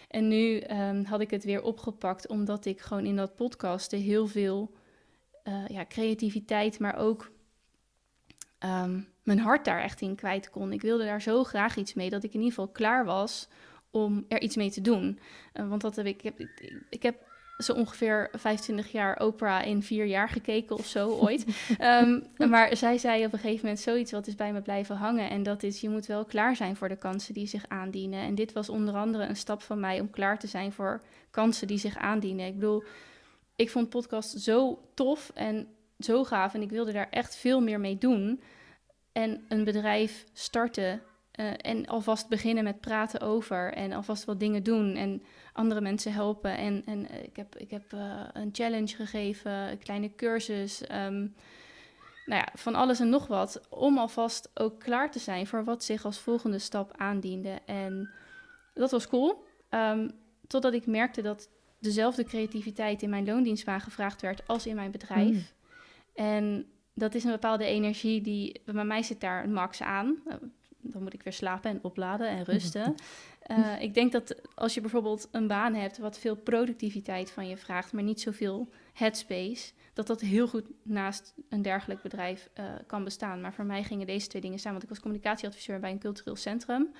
[0.07, 4.27] En nu um, had ik het weer opgepakt omdat ik gewoon in dat podcasten heel
[4.27, 4.71] veel
[5.67, 7.31] ja, creativiteit, maar ook
[8.59, 10.73] um, mijn hart daar echt in kwijt kon.
[10.73, 13.47] Ik wilde daar zo graag iets mee dat ik in ieder geval klaar was
[13.91, 15.19] om er iets mee te doen.
[15.53, 16.49] Uh, want dat heb ik, ik, heb,
[16.89, 17.15] ik heb
[17.57, 21.45] zo ongeveer 25 jaar Oprah in vier jaar gekeken of zo ooit.
[21.81, 25.29] um, maar zij zei op een gegeven moment zoiets wat is bij me blijven hangen.
[25.29, 28.19] En dat is, je moet wel klaar zijn voor de kansen die zich aandienen.
[28.19, 31.67] En dit was onder andere een stap van mij om klaar te zijn voor kansen
[31.67, 32.45] die zich aandienen.
[32.45, 32.83] Ik bedoel,
[33.55, 35.67] ik vond podcast zo tof en
[35.99, 38.41] zo gaaf en ik wilde daar echt veel meer mee doen.
[39.11, 41.01] En een bedrijf starten
[41.39, 46.13] uh, en alvast beginnen met praten over en alvast wat dingen doen en andere mensen
[46.13, 46.57] helpen.
[46.57, 50.81] En, en uh, ik heb, ik heb uh, een challenge gegeven, een kleine cursus.
[50.81, 51.35] Um,
[52.25, 53.61] nou ja, van alles en nog wat.
[53.69, 57.59] Om alvast ook klaar te zijn voor wat zich als volgende stap aandiende.
[57.65, 58.09] En
[58.73, 59.45] dat was cool.
[59.69, 60.11] Um,
[60.47, 65.33] totdat ik merkte dat dezelfde creativiteit in mijn loondienstbaan gevraagd werd als in mijn bedrijf.
[65.33, 65.45] Mm.
[66.15, 70.17] En dat is een bepaalde energie die bij mij zit daar een max aan.
[70.27, 70.33] Uh,
[70.91, 72.95] dan moet ik weer slapen en opladen en rusten.
[73.47, 77.57] Uh, ik denk dat als je bijvoorbeeld een baan hebt wat veel productiviteit van je
[77.57, 83.03] vraagt, maar niet zoveel headspace, dat dat heel goed naast een dergelijk bedrijf uh, kan
[83.03, 83.41] bestaan.
[83.41, 84.71] Maar voor mij gingen deze twee dingen samen.
[84.71, 86.93] Want ik was communicatieadviseur bij een cultureel centrum,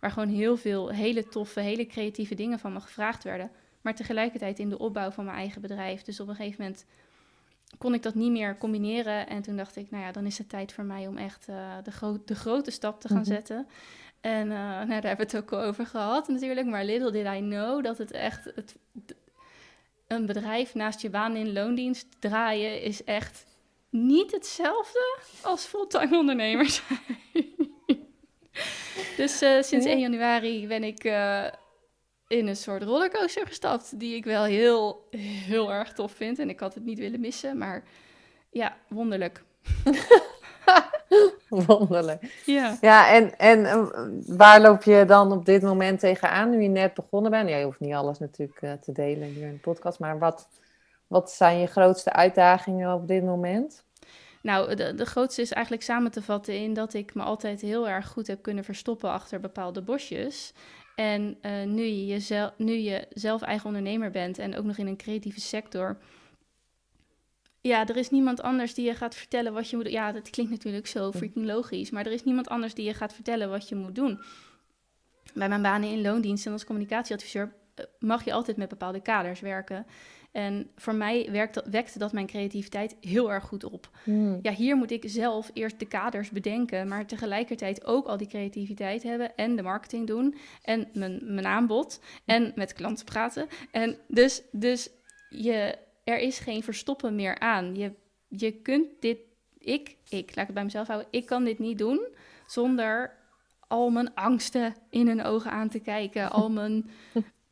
[0.00, 3.50] waar gewoon heel veel hele toffe, hele creatieve dingen van me gevraagd werden.
[3.80, 6.02] Maar tegelijkertijd in de opbouw van mijn eigen bedrijf.
[6.02, 6.86] Dus op een gegeven moment
[7.78, 9.28] kon ik dat niet meer combineren.
[9.28, 11.72] En toen dacht ik, nou ja, dan is het tijd voor mij om echt uh,
[11.82, 13.32] de, gro de, grote stap te gaan mm -hmm.
[13.32, 13.66] zetten.
[14.20, 16.66] En uh, nou, daar hebben we het ook al over gehad natuurlijk.
[16.66, 18.44] Maar little did I know dat het echt...
[18.44, 18.76] Het,
[20.06, 23.46] een bedrijf naast je baan in loondienst draaien is echt
[23.90, 27.18] niet hetzelfde als fulltime ondernemer zijn.
[29.16, 31.04] dus uh, sinds 1 januari ben ik
[32.28, 35.08] in een soort rollercoaster gestapt, die ik wel heel,
[35.46, 36.38] heel erg tof vind.
[36.38, 37.84] En ik had het niet willen missen, maar
[38.50, 39.42] ja, wonderlijk.
[41.48, 42.42] Wonderlijk.
[42.46, 43.86] Ja, ja en, en uh,
[44.36, 47.48] waar loop je dan op dit moment tegenaan, nu je net begonnen bent?
[47.48, 50.48] Ja, je hoeft niet alles natuurlijk uh, te delen hier in de podcast, maar wat,
[51.06, 53.84] wat zijn je grootste uitdagingen op dit moment?
[54.42, 57.88] Nou, de, de grootste is eigenlijk samen te vatten in dat ik me altijd heel
[57.88, 60.52] erg goed heb kunnen verstoppen achter bepaalde bosjes.
[60.94, 64.86] En uh, nu, je jezelf, nu je zelf eigen ondernemer bent en ook nog in
[64.86, 65.98] een creatieve sector,
[67.60, 69.94] ja, er is niemand anders die je gaat vertellen wat je moet doen.
[69.94, 73.14] Ja, dat klinkt natuurlijk zo freaking logisch, maar er is niemand anders die je gaat
[73.14, 74.20] vertellen wat je moet doen.
[75.34, 79.40] Bij mijn banen in loondienst en als communicatieadviseur eh, mag je altijd met bepaalde kaders
[79.40, 79.86] werken.
[80.34, 83.90] En voor mij werkt dat, wekte dat mijn creativiteit heel erg goed op.
[84.04, 84.38] Hmm.
[84.42, 89.02] Ja, hier moet ik zelf eerst de kaders bedenken, maar tegelijkertijd ook al die creativiteit
[89.02, 93.48] hebben en de marketing doen en mijn, mijn aanbod en met klanten praten.
[93.70, 94.90] En dus, dus
[95.28, 97.76] je, er is geen verstoppen meer aan.
[97.76, 97.92] Je,
[98.28, 99.18] je kunt dit,
[99.58, 102.06] ik, ik, laat ik het bij mezelf houden, ik kan dit niet doen
[102.46, 103.16] zonder
[103.68, 106.90] al mijn angsten in hun ogen aan te kijken, al mijn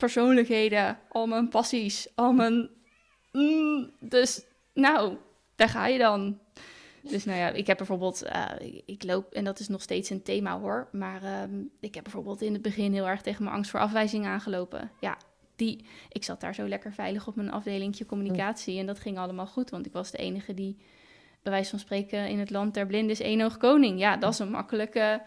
[0.03, 2.71] persoonlijkheden, al mijn passies, al mijn.
[3.33, 5.17] Mm, dus nou,
[5.57, 6.39] daar ga je dan.
[7.03, 8.49] Dus nou ja, ik heb bijvoorbeeld, uh,
[8.85, 12.43] ik loop, en dat is nog steeds een thema hoor, maar um, ik heb bijvoorbeeld
[12.43, 14.91] in het begin heel erg tegen mijn angst voor afwijzing aangelopen.
[15.01, 15.17] Ja,
[15.57, 19.47] die, ik zat daar zo lekker veilig op mijn afdelingje communicatie en dat ging allemaal
[19.47, 20.77] goed, want ik was de enige die,
[21.43, 23.99] bij wijze van spreken, in het land der blinden is één oog koning.
[23.99, 25.23] Ja, dat is een makkelijke,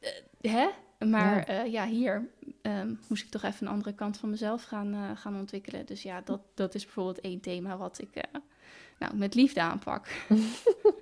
[0.00, 0.68] uh, hè?
[0.98, 2.28] Maar ja, uh, ja hier
[2.62, 5.86] um, moest ik toch even een andere kant van mezelf gaan, uh, gaan ontwikkelen.
[5.86, 8.22] Dus ja, dat, dat is bijvoorbeeld één thema wat ik uh,
[8.98, 10.06] nou, met liefde aanpak.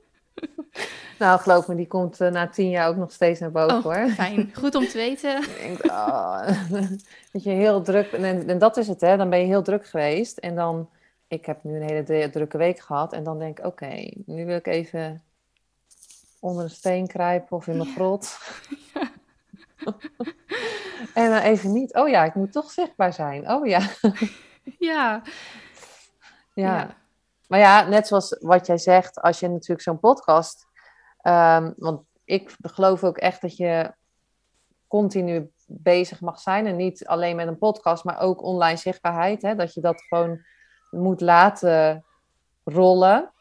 [1.19, 4.09] nou, geloof me, die komt na tien jaar ook nog steeds naar boven oh, hoor.
[4.09, 5.43] Fijn, goed om te weten.
[5.43, 6.49] ik denk, oh,
[7.33, 9.87] dat je heel druk en, en dat is het hè, dan ben je heel druk
[9.87, 10.39] geweest.
[10.39, 10.91] En dan,
[11.29, 13.13] ik heb nu een hele drukke week gehad.
[13.13, 15.23] En dan denk ik, oké, okay, nu wil ik even
[16.41, 18.39] onder een steen kruipen of in mijn grot.
[18.95, 19.13] Ja.
[21.15, 21.95] en dan even niet.
[21.95, 23.51] Oh ja, ik moet toch zichtbaar zijn.
[23.51, 23.81] Oh ja.
[24.79, 25.23] ja.
[26.55, 26.97] ja.
[27.49, 30.67] Maar ja, net zoals wat jij zegt, als je natuurlijk zo'n podcast.
[31.23, 33.95] Um, want ik geloof ook echt dat je
[34.89, 36.67] continu bezig mag zijn.
[36.67, 39.43] En niet alleen met een podcast, maar ook online zichtbaarheid.
[39.43, 39.55] Hè?
[39.55, 40.45] Dat je dat gewoon
[40.91, 42.05] moet laten
[42.65, 43.33] rollen.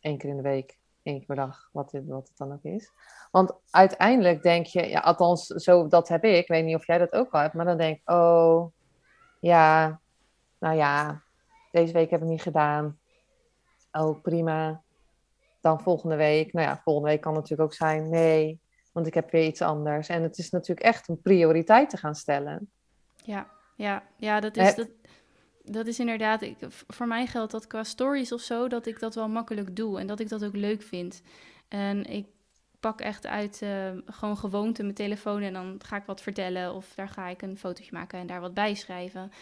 [0.00, 2.62] Eén keer in de week, één keer per dag, wat, het, wat het dan ook
[2.62, 2.92] is.
[3.30, 6.36] Want uiteindelijk denk je, ja, althans, zo, dat heb ik.
[6.36, 8.72] Ik weet niet of jij dat ook al hebt, maar dan denk ik, oh,
[9.40, 10.00] ja,
[10.58, 11.22] nou ja,
[11.70, 12.98] deze week heb ik niet gedaan.
[13.92, 14.82] Oh, prima.
[15.60, 16.52] Dan volgende week.
[16.52, 18.60] Nou ja, volgende week kan natuurlijk ook zijn, nee,
[18.92, 20.08] want ik heb weer iets anders.
[20.08, 22.70] En het is natuurlijk echt een prioriteit te gaan stellen.
[23.16, 24.88] Ja, ja, ja, dat is, dat,
[25.64, 29.14] dat is inderdaad, ik, voor mij geldt dat qua stories of zo, dat ik dat
[29.14, 31.22] wel makkelijk doe en dat ik dat ook leuk vind.
[31.68, 32.26] En ik
[32.80, 36.92] pak echt uit uh, gewoon gewoonte mijn telefoon en dan ga ik wat vertellen of
[36.94, 39.32] daar ga ik een fotootje maken en daar wat bij schrijven.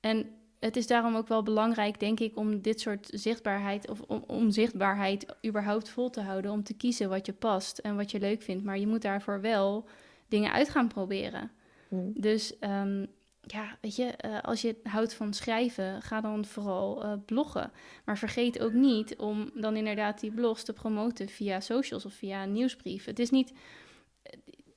[0.00, 0.26] En
[0.58, 4.50] het is daarom ook wel belangrijk, denk ik, om dit soort zichtbaarheid of om, om
[4.50, 8.42] zichtbaarheid überhaupt vol te houden, om te kiezen wat je past en wat je leuk
[8.42, 8.64] vindt.
[8.64, 9.88] Maar je moet daarvoor wel
[10.28, 11.50] dingen uit gaan proberen.
[11.88, 12.12] Mm.
[12.14, 13.06] Dus um,
[13.46, 17.72] ja, weet je, eh, als je houdt van schrijven, ga dan vooral uh, bloggen.
[18.04, 22.42] Maar vergeet ook niet om dan inderdaad die blogs te promoten via socials of via
[22.42, 23.04] een nieuwsbrief.
[23.04, 23.52] Het is niet.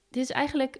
[0.07, 0.77] Het is eigenlijk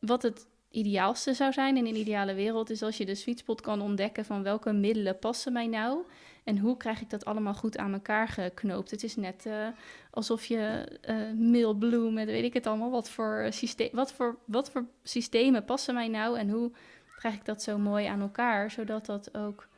[0.00, 3.60] wat het ideaalste zou zijn in een ideale wereld, is als je de sweet spot
[3.60, 6.04] kan ontdekken van welke middelen passen mij nou.
[6.44, 8.90] En hoe krijg ik dat allemaal goed aan elkaar geknoopt?
[8.90, 9.68] Het is net uh,
[10.10, 14.70] alsof je uh, Mailblue met weet ik het allemaal, wat voor, systeem, wat, voor, wat
[14.70, 16.70] voor systemen passen mij nou en hoe
[17.14, 19.68] krijg ik dat zo mooi aan elkaar, zodat dat ook,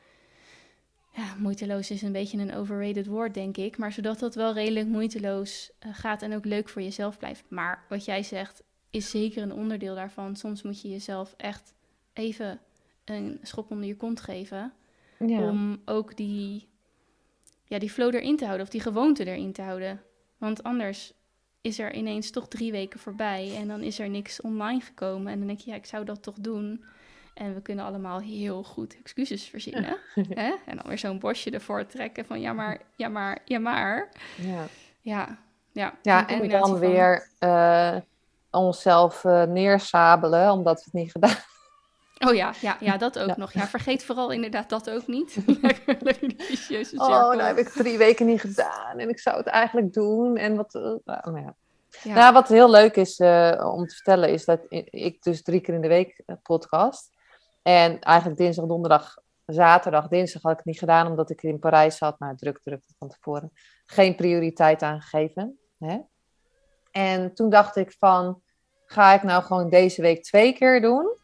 [1.13, 4.87] ja, moeiteloos is een beetje een overrated woord, denk ik, maar zodat dat wel redelijk
[4.87, 7.45] moeiteloos uh, gaat en ook leuk voor jezelf blijft.
[7.49, 10.37] Maar wat jij zegt is zeker een onderdeel daarvan.
[10.37, 11.75] Soms moet je jezelf echt
[12.13, 12.61] even
[13.05, 14.73] een schop onder je kont geven,
[15.19, 15.49] ja.
[15.49, 16.69] om ook die,
[17.65, 20.03] ja, die flow erin te houden of die gewoonte erin te houden.
[20.39, 21.13] Want anders
[21.61, 25.33] is er ineens toch drie weken voorbij en dan is er niks online gekomen.
[25.33, 26.85] En dan denk je, ja, ik zou dat toch doen.
[27.37, 29.99] En we kunnen allemaal heel goed excuses verzinnen.
[30.35, 30.55] hè?
[30.67, 34.09] En dan weer zo'n bosje ervoor trekken van ja maar, ja maar, ja maar.
[34.37, 34.65] Ja,
[35.01, 35.39] ja,
[35.73, 37.97] ja, ja en dan weer uh,
[38.51, 41.37] onszelf uh, neersabelen omdat we het niet gedaan
[42.29, 43.53] Oh ja, ja, ja dat ook nog.
[43.53, 45.37] Ja, vergeet vooral inderdaad dat ook niet.
[46.97, 50.37] oh, nou heb ik drie weken niet gedaan en ik zou het eigenlijk doen.
[50.37, 51.55] En wat, uh, nou, ja.
[52.03, 52.15] Ja.
[52.15, 53.21] Nou, wat heel leuk is
[53.61, 57.16] om te vertellen, is dat ik dus drie keer in de week podcast.
[57.67, 61.97] En eigenlijk dinsdag, donderdag, zaterdag, dinsdag had ik het niet gedaan omdat ik in Parijs
[61.97, 62.19] zat.
[62.19, 63.53] Nou, druk, druk van tevoren.
[63.87, 65.59] Geen prioriteit aangegeven.
[65.79, 65.99] Hè?
[66.91, 68.43] En toen dacht ik van,
[68.85, 71.17] ga ik nou gewoon deze week twee keer doen?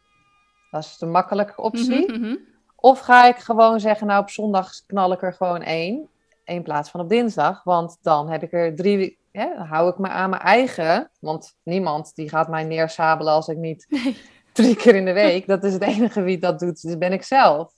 [0.71, 2.11] Dat is de makkelijke optie.
[2.11, 2.35] Mhm, mhm.
[2.75, 6.09] Of ga ik gewoon zeggen, nou op zondag knal ik er gewoon één.
[6.45, 7.63] In plaats van op dinsdag.
[7.63, 11.11] Want dan heb ik er drie, hè, dan hou ik me aan mijn eigen.
[11.19, 14.17] Want niemand die gaat mij neersabelen als ik niet nee
[14.53, 15.47] drie keer in de week.
[15.47, 16.81] Dat is het enige wie dat doet.
[16.81, 17.73] Dus ben ik zelf.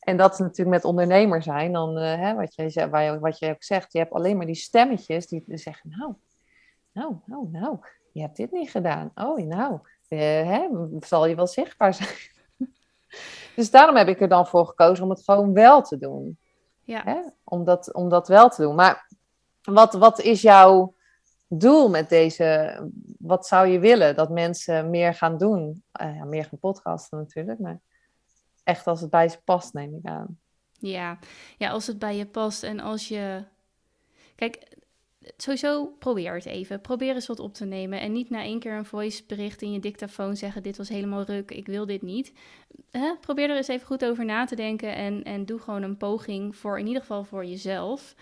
[0.00, 1.72] En dat is natuurlijk met ondernemer zijn.
[1.72, 3.92] Dan, uh, hè, wat, je, waar, wat je ook zegt.
[3.92, 5.90] Je hebt alleen maar die stemmetjes die zeggen.
[5.90, 6.14] Nou,
[6.92, 7.78] nou, nou, nou.
[8.12, 9.10] Je hebt dit niet gedaan.
[9.14, 9.72] Oh, nou.
[10.08, 10.68] Uh, hè,
[11.00, 12.08] zal je wel zichtbaar zijn.
[13.56, 16.38] dus daarom heb ik er dan voor gekozen om het gewoon wel te doen.
[16.82, 17.02] Ja.
[17.04, 17.20] Hè?
[17.44, 18.74] Om, dat, om dat wel te doen.
[18.74, 19.08] Maar
[19.62, 20.94] wat, wat is jouw
[21.48, 22.78] doel met deze?
[23.26, 25.82] Wat zou je willen dat mensen meer gaan doen?
[26.00, 27.80] Uh, ja, meer gaan podcasten natuurlijk, maar
[28.62, 30.38] echt als het bij ze past, neem ik aan.
[30.72, 31.18] Ja.
[31.58, 33.44] ja, als het bij je past en als je.
[34.34, 34.76] Kijk,
[35.36, 36.80] sowieso probeer het even.
[36.80, 38.00] Probeer eens wat op te nemen.
[38.00, 41.50] En niet na één keer een voicebericht in je dictafoon zeggen: Dit was helemaal ruk,
[41.50, 42.32] ik wil dit niet.
[43.20, 44.94] Probeer er eens even goed over na te denken.
[44.94, 48.14] En, en doe gewoon een poging voor, in ieder geval voor jezelf.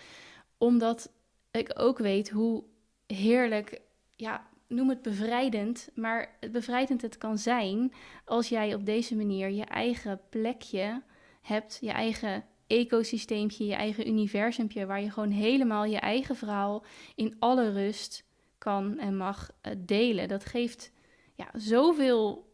[0.57, 1.11] Omdat
[1.51, 2.63] ik ook weet hoe
[3.07, 3.81] heerlijk,
[4.15, 7.93] ja, noem het bevrijdend, maar bevrijdend het kan zijn
[8.25, 11.01] als jij op deze manier je eigen plekje
[11.41, 16.83] hebt, je eigen ecosysteempje, je eigen universumpje, waar je gewoon helemaal je eigen verhaal
[17.15, 18.25] in alle rust
[18.57, 20.27] kan en mag eh, delen.
[20.27, 20.91] Dat geeft
[21.35, 22.51] ja, zoveel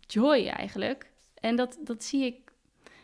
[0.00, 1.10] joy eigenlijk.
[1.34, 2.52] En dat, dat zie ik.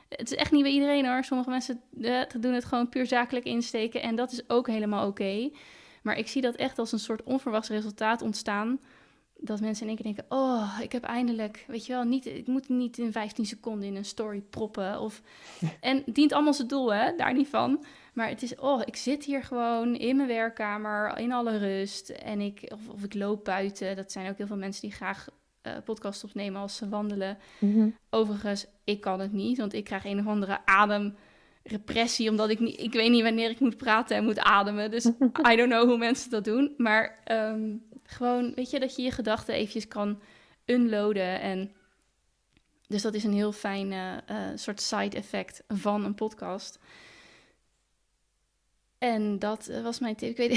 [0.09, 1.25] Het is echt niet bij iedereen hoor.
[1.25, 4.03] Sommige mensen uh, doen het gewoon puur zakelijk insteken.
[4.03, 5.51] En dat is ook helemaal oké.
[6.07, 8.81] Maar ik zie dat echt als een soort onverwachts resultaat ontstaan.
[9.39, 12.47] Dat mensen in één keer denken: Oh, ik heb eindelijk, weet je wel, niet, ik
[12.47, 15.01] moet niet in 15 seconden in een story proppen.
[15.01, 15.23] Of,
[15.81, 17.85] en dient allemaal zijn doel, hè, daar niet van.
[18.13, 22.09] Maar het is, oh, ik zit hier gewoon in mijn werkkamer, in alle rust.
[22.09, 23.97] En ik, of, of ik loop buiten.
[23.97, 25.29] Dat zijn ook heel veel mensen die graag
[25.63, 27.39] uh, podcast opnemen als ze wandelen.
[27.59, 27.89] Mhm.
[28.11, 31.15] Overigens, ik kan het niet, want ik krijg een of andere adem
[31.67, 34.91] repressie, omdat ik niet, ik weet niet wanneer ik moet praten en moet ademen.
[34.91, 35.05] Dus
[35.53, 36.75] I don't know hoe mensen dat doen.
[36.77, 40.21] Maar ehm, gewoon, weet je, dat je je gedachten eventjes kan
[40.65, 41.41] unloaden.
[41.41, 41.73] En
[42.89, 44.17] dus dat is een heel fijn uh,
[44.55, 46.79] soort side effect van een podcast.
[48.99, 50.29] En dat was mijn tip.
[50.29, 50.51] Ik weet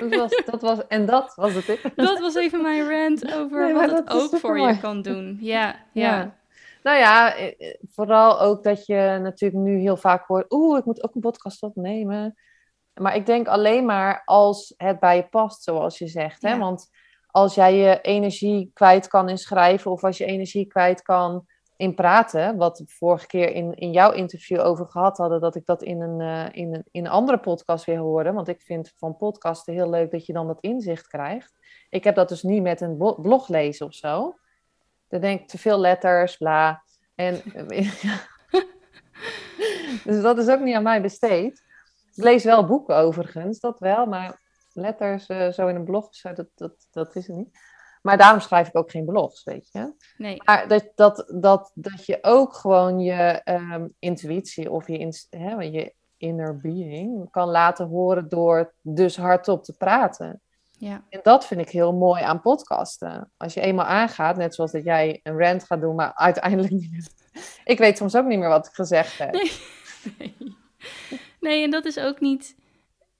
[0.00, 1.92] dat was, dat was, en dat was het tip.
[1.96, 5.38] Dat was even mijn rant over wat het ook voor je kan doen.
[5.40, 5.86] ja.
[5.92, 6.18] ja.
[6.18, 6.42] ja.
[6.84, 10.52] Nou ja, eh, eh, vooral ook dat je natuurlijk nu heel vaak hoort...
[10.52, 12.34] Oeh, ik moet ook een podcast opnemen.
[12.94, 16.42] Maar ik denk alleen maar als het bij je past, zoals je zegt.
[16.42, 16.58] Hè?
[16.58, 16.88] Want
[17.26, 19.90] als jij je energie kwijt kan in schrijven...
[19.90, 22.56] of als je energie kwijt kan in praten...
[22.56, 25.40] wat we vorige keer in, in jouw interview over gehad hadden...
[25.40, 28.32] dat ik dat in een, uh, in, een, in een andere podcast weer hoorde.
[28.32, 31.54] Want ik vind van podcasten heel leuk dat je dan dat inzicht krijgt.
[31.88, 34.34] Ik heb dat dus niet met een blog lezen of zo...
[35.14, 36.82] Dan denk ik te veel letters, bla.
[37.14, 37.42] En,
[40.04, 41.62] dus dat is ook niet aan mij besteed.
[42.14, 44.40] Ik lees wel boeken overigens, dat wel, maar
[44.72, 47.58] letters uh, zo in een blog, zo, dat, dat, dat is het niet.
[48.02, 49.92] Maar daarom schrijf ik ook geen blogs, weet je.
[50.16, 50.42] Nee.
[50.44, 55.94] Maar dat, dat, dat, dat je ook gewoon je ehm, intuïtie of je, hè, je
[56.16, 60.42] inner being kan laten horen door dus hardop te praten.
[60.84, 61.04] Ja.
[61.08, 63.30] En dat vind ik heel mooi aan podcasten.
[63.36, 66.90] Als je eenmaal aangaat, net zoals dat jij een rant gaat doen, maar uiteindelijk niet
[66.90, 67.06] meer.
[67.74, 69.32] Ik weet soms ook niet meer wat ik gezegd heb.
[69.32, 69.52] Nee.
[70.18, 70.56] nee.
[71.40, 72.56] Nee, en dat is ook niet.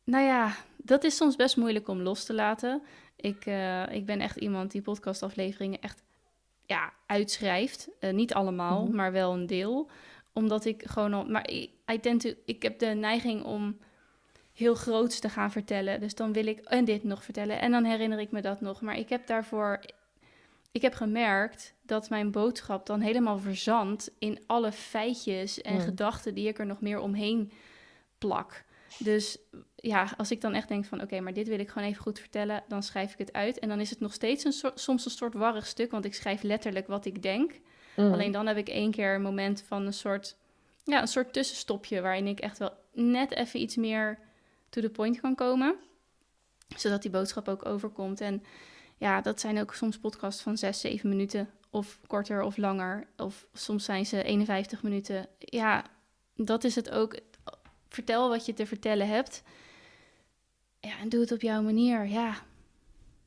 [0.05, 2.83] Nou ja, dat is soms best moeilijk om los te laten.
[3.17, 6.03] Ik, eh, ik ben echt iemand die podcastafleveringen echt
[6.67, 7.89] ja, uitschrijft.
[7.99, 8.95] Eh, niet allemaal, Mhm.
[8.97, 9.91] maar wel een deel.
[10.33, 11.25] Omdat ik gewoon al.
[11.25, 11.51] Maar
[11.93, 13.79] I tend to, ik heb de neiging om
[14.55, 16.01] heel groots te gaan vertellen.
[16.01, 17.61] Dus dan wil ik en dit nog vertellen.
[17.61, 18.81] En dan herinner ik me dat nog.
[18.81, 19.81] Maar ik heb daarvoor.
[20.73, 26.49] Ik heb gemerkt dat mijn boodschap dan helemaal verzandt in alle feitjes en gedachten die
[26.49, 27.53] ik er nog meer omheen
[28.19, 28.65] plak.
[28.99, 29.39] Dus
[29.77, 32.19] ja, als ik dan echt denk van oké, maar dit wil ik gewoon even goed
[32.19, 33.59] vertellen, dan schrijf ik het uit.
[33.59, 36.15] En dan is het nog steeds een soort, soms een soort warrig stuk, want ik
[36.15, 37.61] schrijf letterlijk wat ik denk.
[37.97, 38.13] Mm.
[38.13, 40.37] Alleen dan heb ik één keer een moment van een soort,
[40.85, 44.19] ja, een soort tussenstopje waarin ik echt wel net even iets meer
[44.75, 45.77] to the point kan komen.
[46.77, 48.21] Zodat die boodschap ook overkomt.
[48.21, 48.43] En
[48.97, 53.07] ja, dat zijn ook soms podcasts van 6, 7 minuten of korter of langer.
[53.17, 55.27] Of soms zijn ze 51 minuten.
[55.39, 55.85] Ja,
[56.37, 57.19] dat is het ook.
[57.89, 59.43] Vertel wat je te vertellen hebt.
[60.81, 62.07] Ja, en doe het op jouw manier.
[62.07, 62.35] Ja,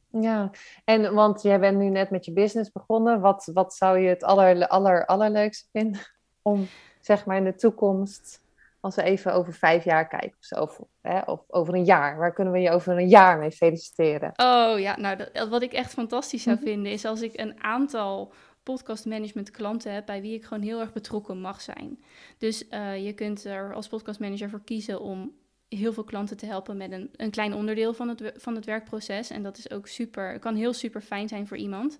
[0.09, 0.51] Ja,
[0.85, 3.19] en want jij bent nu net met je business begonnen.
[3.19, 6.01] Wat, wat zou je het aller, aller, allerleukste vinden
[6.41, 6.67] om,
[7.01, 8.41] zeg maar, in de toekomst,
[8.87, 12.17] als we even over vijf jaar kijken of zo, of, hè, of over een jaar,
[12.17, 14.31] waar kunnen we je over een jaar mee feliciteren?
[14.35, 16.65] Oh ja, nou dat, wat ik echt fantastisch zou Mhm.
[16.65, 20.79] vinden is als ik een aantal podcast management klanten heb bij wie ik gewoon heel
[20.79, 22.03] erg betrokken mag zijn.
[22.37, 25.35] Dus eh, je kunt er als podcast manager voor kiezen om
[25.69, 29.29] heel veel klanten te helpen met een, een klein onderdeel van het, van het werkproces.
[29.29, 31.99] En dat is ook super, kan heel super fijn zijn voor iemand.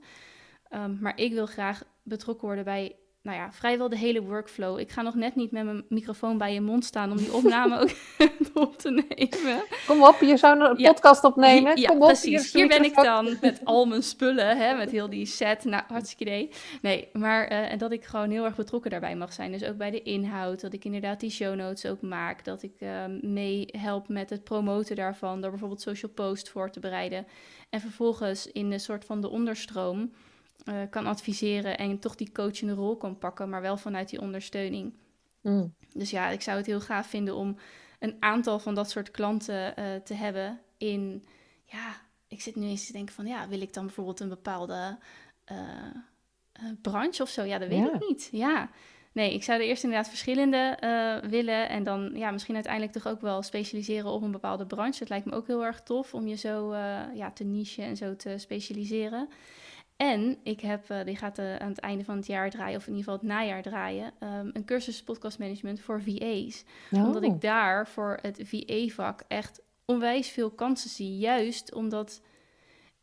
[0.70, 2.96] Ehm, maar ik wil graag betrokken worden bij,
[3.28, 4.80] nou ja, vrijwel de hele workflow.
[4.80, 7.80] Ik ga nog net niet met mijn microfoon bij je mond staan om die opname
[7.80, 7.90] ook
[8.66, 9.64] op te nemen.
[9.88, 10.92] Kom op, je zou een Ja.
[10.92, 11.78] podcast opnemen.
[11.80, 12.54] Ja, op, precies.
[12.54, 15.64] Hier ben ik dan met al mijn spullen, hè, met heel die set.
[15.64, 16.50] Nou, hartstikke idee.
[16.82, 19.52] Nee, maar en dat ik gewoon heel erg betrokken daarbij mag zijn.
[19.52, 22.46] Dus ook bij de inhoud, dat ik inderdaad die show notes ook maak.
[22.46, 22.90] Dat ik eh,
[23.22, 27.28] mee help met het promoten daarvan, door bijvoorbeeld social post voor te bereiden.
[27.70, 30.12] En vervolgens in de soort van de onderstroom
[30.68, 34.94] eh, kan adviseren en toch die coachende rol kan pakken, maar wel vanuit die ondersteuning.
[35.42, 35.74] Mm.
[35.94, 37.58] Dus ja, ik zou het heel gaaf vinden om
[38.00, 41.26] een aantal van dat soort klanten eh, te hebben in,
[41.64, 41.96] ja,
[42.28, 44.98] ik zit nu eens te denken van, ja, wil ik dan bijvoorbeeld een bepaalde
[45.44, 45.56] eh,
[46.82, 47.44] branche of zo?
[47.44, 47.94] Ja, dat weet Ja.
[47.94, 48.30] ik niet.
[48.32, 48.70] Ja,
[49.12, 50.78] nee, ik zou er eerst inderdaad verschillende
[51.30, 55.00] willen en dan, ja, misschien uiteindelijk toch ook wel specialiseren op een bepaalde branche.
[55.00, 56.76] Het lijkt me ook heel erg tof om je zo,
[57.14, 59.30] ja, te nichen en zo te specialiseren.
[59.98, 62.88] En ik heb, eh, die gaat eh, aan het einde van het jaar draaien, of
[62.88, 66.64] in ieder geval het najaar draaien, ehm, een cursus podcast management voor VA's.
[66.92, 67.34] Omdat Oh.
[67.34, 71.18] ik daar voor het VA-vak echt onwijs veel kansen zie.
[71.18, 72.22] Juist omdat,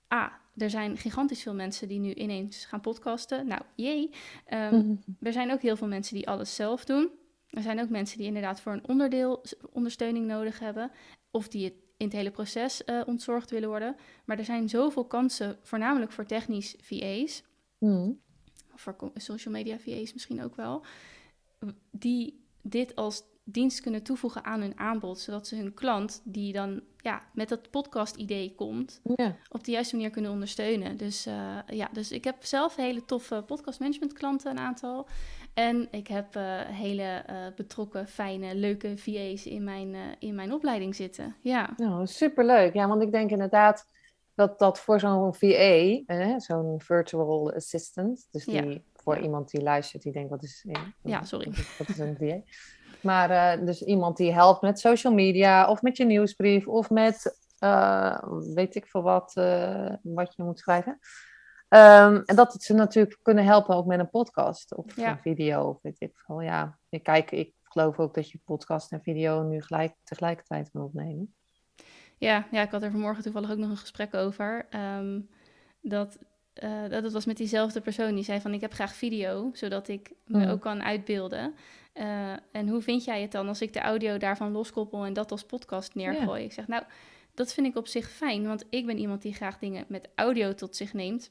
[0.09, 3.47] ah, er zijn gigantisch veel mensen die nu ineens gaan podcasten.
[3.47, 4.11] Nou, jee.
[4.47, 4.95] Ehm, Mhm.
[5.23, 7.11] er zijn ook heel veel mensen die alles zelf doen.
[7.51, 10.91] Er zijn ook mensen die inderdaad voor een onderdeel ondersteuning nodig hebben.
[11.31, 11.75] Of die het
[12.05, 13.97] in het hele proces eh, ontzorgd willen worden.
[14.25, 17.43] Maar er zijn zoveel kansen, voornamelijk voor technisch VA's.
[17.79, 18.21] Mm.
[18.75, 20.85] Of voor social media VA's misschien ook wel.
[21.91, 25.19] Die dit als dienst kunnen toevoegen aan hun aanbod.
[25.19, 29.37] Zodat ze hun klant, die dan ja, met dat podcast-idee komt, Ja.
[29.49, 30.97] op de juiste manier kunnen ondersteunen.
[30.97, 35.09] Dus eh, ja, dus ik heb zelf hele toffe podcast management klanten, een aantal.
[35.55, 40.53] En ik heb eh, hele eh, betrokken, fijne, leuke VA's in mijn, eh, in mijn
[40.53, 41.37] opleiding zitten.
[41.41, 42.75] Ja, Nou, superleuk.
[42.75, 43.87] Ja, want ik denk inderdaad
[44.35, 48.79] dat dat voor zo'n VA, eh, zo'n virtual assistant, dus die Ja.
[48.93, 49.23] voor Ja.
[49.23, 51.53] iemand die luistert, die denkt, wat is, eh, Ja, sorry.
[51.79, 52.41] Wat is, een VA?
[53.01, 57.39] Maar dus iemand die helpt met social media of met je nieuwsbrief of met,
[58.55, 59.33] weet ik veel wat,
[60.03, 60.99] wat je moet schrijven.
[61.69, 65.11] Ehm, en dat het ze natuurlijk kunnen helpen ook met een podcast of Ja.
[65.11, 66.41] een video of weet ik veel.
[66.41, 70.83] Ja, ik, kijk, ik geloof ook dat je podcast en video nu gelijk, tegelijkertijd kan
[70.83, 71.35] opnemen.
[72.19, 74.67] Ja, ja, ik had er vanmorgen toevallig ook nog een gesprek over.
[74.71, 75.21] ehm,
[75.81, 76.19] dat,
[76.53, 79.89] eh, dat het was met diezelfde persoon die zei van ik heb graag video, zodat
[79.89, 80.51] ik me Mm.
[80.51, 81.55] ook kan uitbeelden.
[81.93, 85.31] Eh, en hoe vind jij het dan als ik de audio daarvan loskoppel en dat
[85.31, 86.45] als podcast neergooi?
[86.45, 86.83] Ik zeg nou,
[87.35, 90.55] dat vind ik op zich fijn, want ik ben iemand die graag dingen met audio
[90.55, 91.31] tot zich neemt.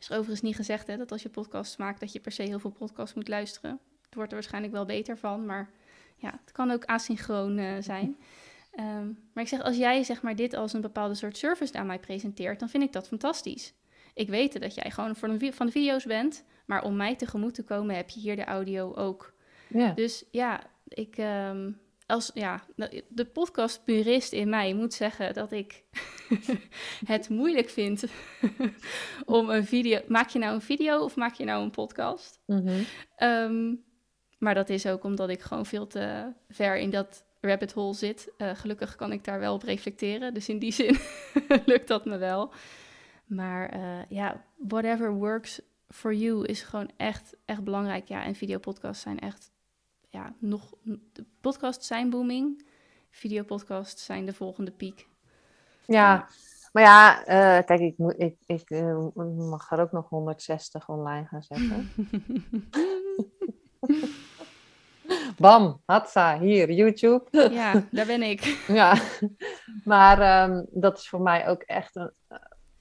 [0.00, 2.58] Is overigens niet gezegd hè, dat als je podcasts maakt dat je per se heel
[2.58, 3.80] veel podcasts moet luisteren.
[4.02, 5.70] Het wordt er waarschijnlijk wel beter van, maar
[6.16, 8.16] ja, het kan ook asynchroon eh, zijn.
[8.70, 11.86] Ehm, maar ik zeg, als jij zeg maar dit als een bepaalde soort service aan
[11.86, 13.74] mij presenteert, dan vind ik dat fantastisch.
[14.14, 17.54] ik weet dat jij gewoon van de, van de video's bent, maar om mij tegemoet
[17.54, 19.34] te komen heb je hier de audio ook.
[19.68, 19.92] Ja.
[19.92, 21.72] Dus ja, ik, ehm,
[22.08, 22.64] als, ja,
[23.08, 25.84] de podcastpurist in mij moet zeggen dat ik
[27.06, 28.04] het moeilijk vind
[29.24, 30.00] om een video...
[30.06, 32.40] Maak je nou een video of maak je nou een podcast?
[32.46, 32.82] Mhm.
[33.16, 33.74] Ehm,
[34.38, 38.32] maar dat is ook omdat ik gewoon veel te ver in dat rabbit hole zit.
[38.36, 40.34] Eh, gelukkig kan ik daar wel op reflecteren.
[40.34, 40.96] Dus in die zin
[41.66, 42.52] lukt dat me wel.
[43.26, 48.08] Maar uh, ja, whatever works for you is gewoon echt, echt belangrijk.
[48.08, 49.50] Ja, en videopodcasts zijn echt,
[50.08, 50.74] ja, nog...
[51.12, 52.66] De podcasts zijn booming.
[53.10, 55.08] Videopodcasts zijn de volgende piek.
[55.86, 56.28] Ja,
[56.72, 58.70] maar ja, uh, kijk, ik, moet, ik, ik
[59.36, 61.90] mag er ook nog 160 online gaan zetten.
[65.38, 67.48] Bam, hatsa, hier, YouTube.
[67.50, 68.40] Ja, daar ben ik.
[68.68, 68.98] ja,
[69.84, 72.12] maar um, dat is voor mij ook echt een,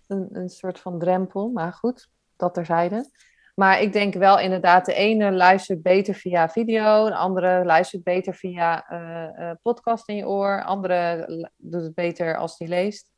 [0.07, 1.49] een, een soort van drempel.
[1.49, 3.09] Maar goed, dat terzijde.
[3.59, 8.33] Maar ik denk wel inderdaad, de ene luistert beter via video, de andere luistert beter
[8.35, 13.11] via uh, uh, podcast in je oor, de andere doet het beter als die leest.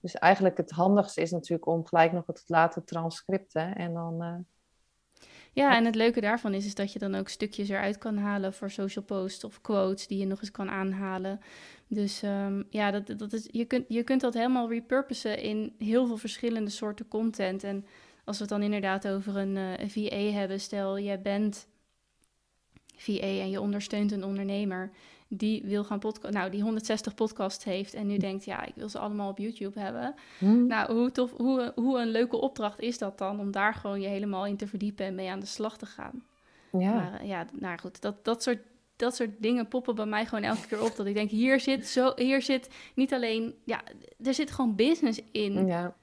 [0.00, 4.22] Dus eigenlijk het handigste is natuurlijk om gelijk nog het laten transcripten en dan...
[4.22, 4.34] Uh,
[5.52, 8.52] ja, en het leuke daarvan is, is dat je dan ook stukjes eruit kan halen
[8.52, 11.40] voor social posts of quotes die je nog eens kan aanhalen.
[11.88, 16.06] Dus um, ja, dat, dat is, je, kunt, je kunt dat helemaal repurposen in heel
[16.06, 17.64] veel verschillende soorten content.
[17.64, 17.86] En
[18.26, 21.66] als we het dan inderdaad over een, uh, een VA hebben, stel jij bent
[22.96, 24.90] VA en je ondersteunt een ondernemer
[25.28, 28.88] die wil gaan podcast, nou die 160 podcasts heeft en nu denkt ja ik wil
[28.88, 30.14] ze allemaal op YouTube hebben.
[30.38, 30.66] Hmm.
[30.66, 34.08] Nou hoe tof, hoe, hoe een leuke opdracht is dat dan om daar gewoon je
[34.08, 36.24] helemaal in te verdiepen en mee aan de slag te gaan.
[36.72, 36.94] Ja.
[36.94, 38.58] Maar ja, nou goed, dat, dat soort
[38.96, 40.96] dat soort dingen poppen bij mij gewoon elke keer op.
[40.96, 43.54] Dat ik denk, hier zit, zo, hier zit niet alleen...
[43.64, 43.82] Ja,
[44.22, 45.66] er zit gewoon business in.
[45.66, 45.96] Ja.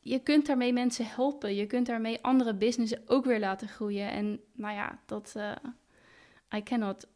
[0.00, 1.54] Je kunt daarmee mensen helpen.
[1.54, 4.10] Je kunt daarmee andere businessen ook weer laten groeien.
[4.10, 5.34] En nou ja, dat...
[5.36, 5.52] Uh,
[6.54, 7.06] I cannot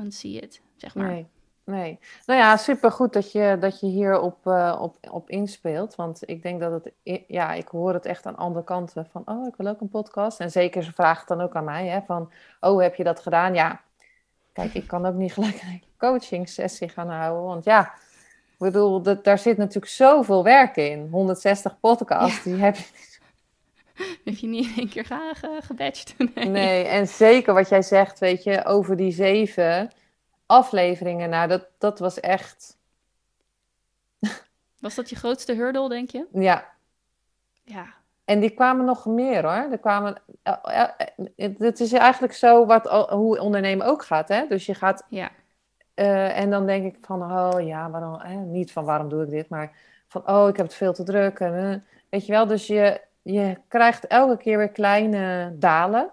[0.00, 1.06] unsee it, zeg maar.
[1.06, 1.26] Nee,
[1.64, 1.98] nee.
[2.26, 5.94] Nou ja, supergoed dat je, dat je hier op, uh, op, op inspeelt.
[5.94, 6.92] Want ik denk dat het...
[7.28, 9.06] Ja, ik hoor het echt aan andere kanten.
[9.10, 10.40] Van, oh, ik wil ook een podcast.
[10.40, 11.86] En zeker, ze het dan ook aan mij.
[11.86, 13.54] Hè, van, oh, heb je dat gedaan?
[13.54, 13.84] Ja,
[14.56, 17.42] Kijk, ik kan ook niet gelijk een coaching sessie gaan houden.
[17.42, 17.94] Want ja,
[18.58, 21.08] ik bedoel, dat, daar zit natuurlijk zoveel werk in.
[21.10, 22.84] 160 podcasts, die heb je
[24.24, 26.14] heb je niet in één keer ge gebatcht.
[26.34, 26.48] Nee.
[26.48, 26.84] nee.
[26.84, 29.90] en zeker wat jij zegt, weet je, over die zeven
[30.46, 31.30] afleveringen.
[31.30, 32.78] Nou, dat, dat was echt...
[34.80, 36.26] Was dat je grootste hurdle, denk je?
[36.32, 36.74] Ja.
[37.64, 37.94] Ja,
[38.26, 39.72] en die kwamen nog meer hoor.
[39.72, 40.22] Er kwamen,
[41.36, 44.28] het is eigenlijk zo wat, hoe ondernemen ook gaat.
[44.28, 44.46] Hè?
[44.46, 45.06] Dus je gaat.
[45.08, 45.30] Ja.
[45.96, 48.34] Uh, en dan denk ik van, oh ja, waarom, hè?
[48.34, 49.72] niet van waarom doe ik dit, maar
[50.06, 51.38] van, oh, ik heb het veel te druk.
[51.38, 51.76] En, uh,
[52.08, 56.10] weet je wel, dus je, je krijgt elke keer weer kleine dalen.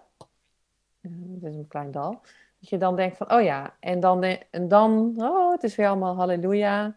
[1.01, 2.21] Dit is een klein dal.
[2.59, 5.87] Dat je dan denkt van, oh ja, en dan, en dan oh, het is weer
[5.87, 6.95] allemaal halleluja.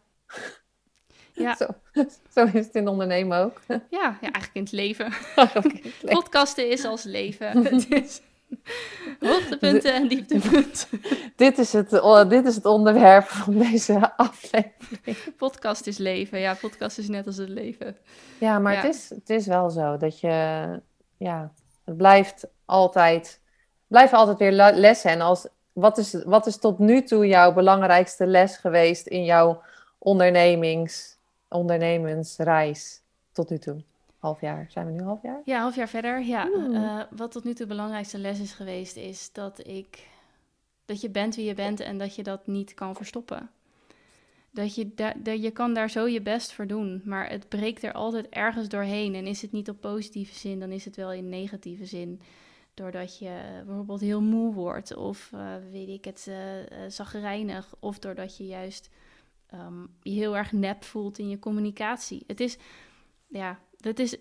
[1.32, 1.54] Ja.
[1.60, 1.66] Zo,
[2.30, 3.60] zo, is het in ondernemen ook.
[3.68, 5.12] Ja, ja eigenlijk in het leven.
[6.14, 7.64] Podcasten is als leven.
[8.02, 8.20] Is
[9.20, 10.88] hoogtepunten en dieptepunten.
[11.36, 11.90] dit, is het,
[12.28, 15.36] dit is het onderwerp van deze aflevering.
[15.36, 16.38] Podcast is leven.
[16.38, 17.96] Ja, podcast is net als het leven.
[18.38, 20.66] Ja, maar Het, is, het is wel zo dat je...
[21.16, 21.52] Ja,
[21.84, 23.40] het blijft altijd...
[23.86, 25.10] Blijft altijd weer lessen.
[25.10, 29.62] En als, wat, is, wat is tot nu toe jouw belangrijkste les geweest in jouw
[29.98, 31.16] ondernemings
[31.48, 33.00] ondernemersreis
[33.32, 33.82] tot nu toe?
[34.26, 34.66] Half jaar.
[34.68, 35.40] Zijn we nu half jaar?
[35.44, 36.24] Ja, half jaar verder.
[36.24, 36.48] Ja.
[36.48, 40.08] Uh, wat tot nu toe de belangrijkste les is geweest, is dat ik
[40.84, 43.50] dat je bent wie je bent en dat je dat niet kan verstoppen.
[44.50, 47.82] Dat je, da dat je kan daar zo je best voor doen, maar het breekt
[47.82, 49.14] er altijd ergens doorheen.
[49.14, 52.20] En is het niet op positieve zin, dan is het wel in negatieve zin.
[52.74, 56.36] Doordat je bijvoorbeeld heel moe wordt, of uh, weet ik het, uh,
[56.88, 58.90] zagrijnig, of doordat je juist
[59.54, 62.24] um, je heel erg nep voelt in je communicatie.
[62.26, 62.58] Het is,
[63.26, 64.16] ja, dat is,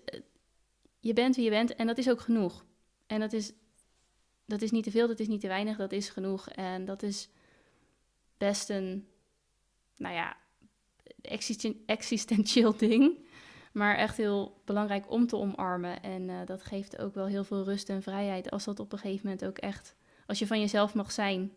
[1.00, 2.64] je bent wie je bent en dat is ook genoeg.
[3.06, 3.52] En dat is,
[4.44, 6.48] dat is niet te veel, dat is niet te weinig, dat is genoeg.
[6.48, 7.28] En dat is
[8.38, 9.08] best een,
[9.96, 10.36] nou ja,
[11.20, 13.24] existen existentieel ding.
[13.72, 16.02] Maar echt heel belangrijk om te omarmen.
[16.02, 18.50] En uh, dat geeft ook wel heel veel rust en vrijheid.
[18.50, 19.96] Als dat op een gegeven moment ook echt,
[20.26, 21.52] als je van jezelf mag zijn.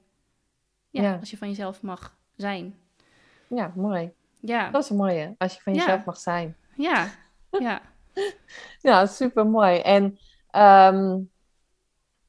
[0.90, 1.18] Ja, ja.
[1.20, 2.80] als je van jezelf mag zijn.
[3.48, 4.12] Ja, mooi.
[4.40, 4.70] Ja.
[4.70, 6.56] Dat is een mooie, als je van jezelf mag zijn.
[6.76, 7.12] Ja,
[7.50, 7.82] ja.
[8.82, 9.80] ja, super mooi.
[9.80, 10.04] En
[10.52, 11.30] um,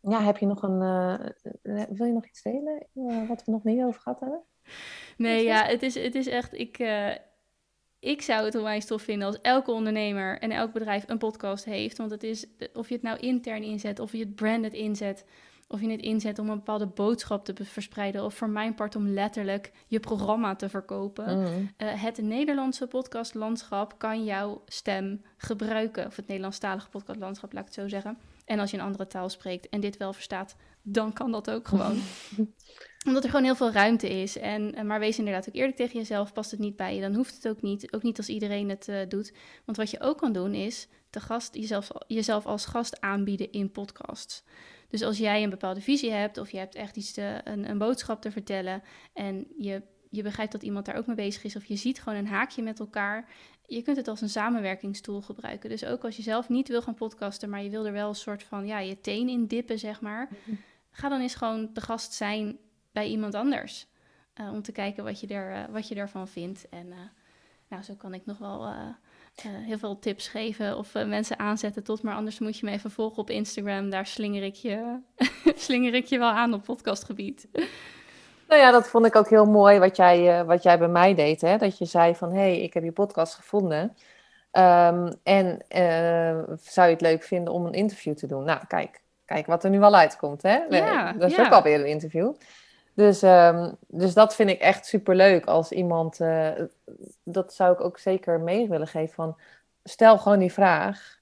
[0.01, 0.83] ja, heb je nog een.
[0.83, 4.43] Uh, wil je nog iets delen uh, wat we nog niet over gehad hebben?
[5.16, 6.59] Nee, ja, het is, het is echt.
[6.59, 7.14] Ik, uh,
[7.99, 11.97] ik zou het onwijs tof vinden als elke ondernemer en elk bedrijf een podcast heeft.
[11.97, 15.24] Want het is, of je het nou intern inzet, of je het branded inzet,
[15.71, 18.25] of je het inzet om een bepaalde boodschap te verspreiden.
[18.25, 21.39] Of voor mijn part om letterlijk je programma te verkopen.
[21.39, 21.45] Mm.
[21.79, 26.07] Uh, het Nederlandse podcastlandschap kan jouw stem gebruiken.
[26.07, 28.18] Of het Nederlandstalige podcastlandschap, laat ik het zo zeggen.
[28.45, 31.68] En als je een andere taal spreekt en dit wel verstaat, dan kan dat ook
[31.68, 31.99] gewoon.
[33.07, 34.39] Omdat er gewoon heel veel ruimte is.
[34.39, 36.33] En, eh, maar wees inderdaad ook eerlijk tegen jezelf.
[36.33, 37.93] Past het niet bij je, dan hoeft het ook niet.
[37.93, 39.33] Ook niet als iedereen het uh, doet.
[39.64, 43.71] Want wat je ook kan doen is te gast, jezelf, jezelf als gast aanbieden in
[43.71, 44.45] podcasts.
[44.91, 47.78] Dus als jij een bepaalde visie hebt of je hebt echt iets te, een, een
[47.78, 48.82] boodschap te vertellen
[49.12, 52.18] en je, je begrijpt dat iemand daar ook mee bezig is of je ziet gewoon
[52.18, 53.28] een haakje met elkaar,
[53.66, 55.70] je kunt het als een samenwerkingstool gebruiken.
[55.70, 58.14] Dus ook als je zelf niet wil gaan podcasten, maar je wil er wel een
[58.14, 60.28] soort van ja, je teen in dippen, zeg maar.
[60.91, 62.59] Ga dan eens gewoon de gast zijn
[62.93, 63.86] bij iemand anders.
[64.41, 66.68] Uh, om te kijken wat je, er, uh, wat je ervan vindt.
[66.68, 66.97] En uh,
[67.68, 68.72] nou, zo kan ik nog wel
[69.43, 72.03] heel veel tips geven of mensen aanzetten tot.
[72.03, 73.91] Maar anders moet je me even volgen op Instagram.
[73.91, 74.99] Daar slinger ik je,
[75.66, 77.49] slinger ik je wel aan op podcastgebied.
[78.49, 81.41] Nou ja, dat vond ik ook heel mooi wat jij, wat jij bij mij deed.
[81.41, 81.57] Hè?
[81.57, 83.97] Dat je zei van, hé, hey, ik heb je podcast gevonden.
[84.53, 85.64] Um, en
[86.61, 88.45] zou je het leuk vinden om een interview te doen?
[88.45, 90.43] Nou, kijk, kijk wat er nu al uitkomt.
[90.43, 90.57] Hè?
[90.57, 91.45] Ja, dat is ja.
[91.45, 92.33] ook alweer een interview.
[93.01, 96.51] Dus, um, dus dat vind ik echt superleuk als iemand, uh,
[97.22, 99.36] dat zou ik ook zeker mee willen geven van,
[99.84, 101.20] stel gewoon die vraag.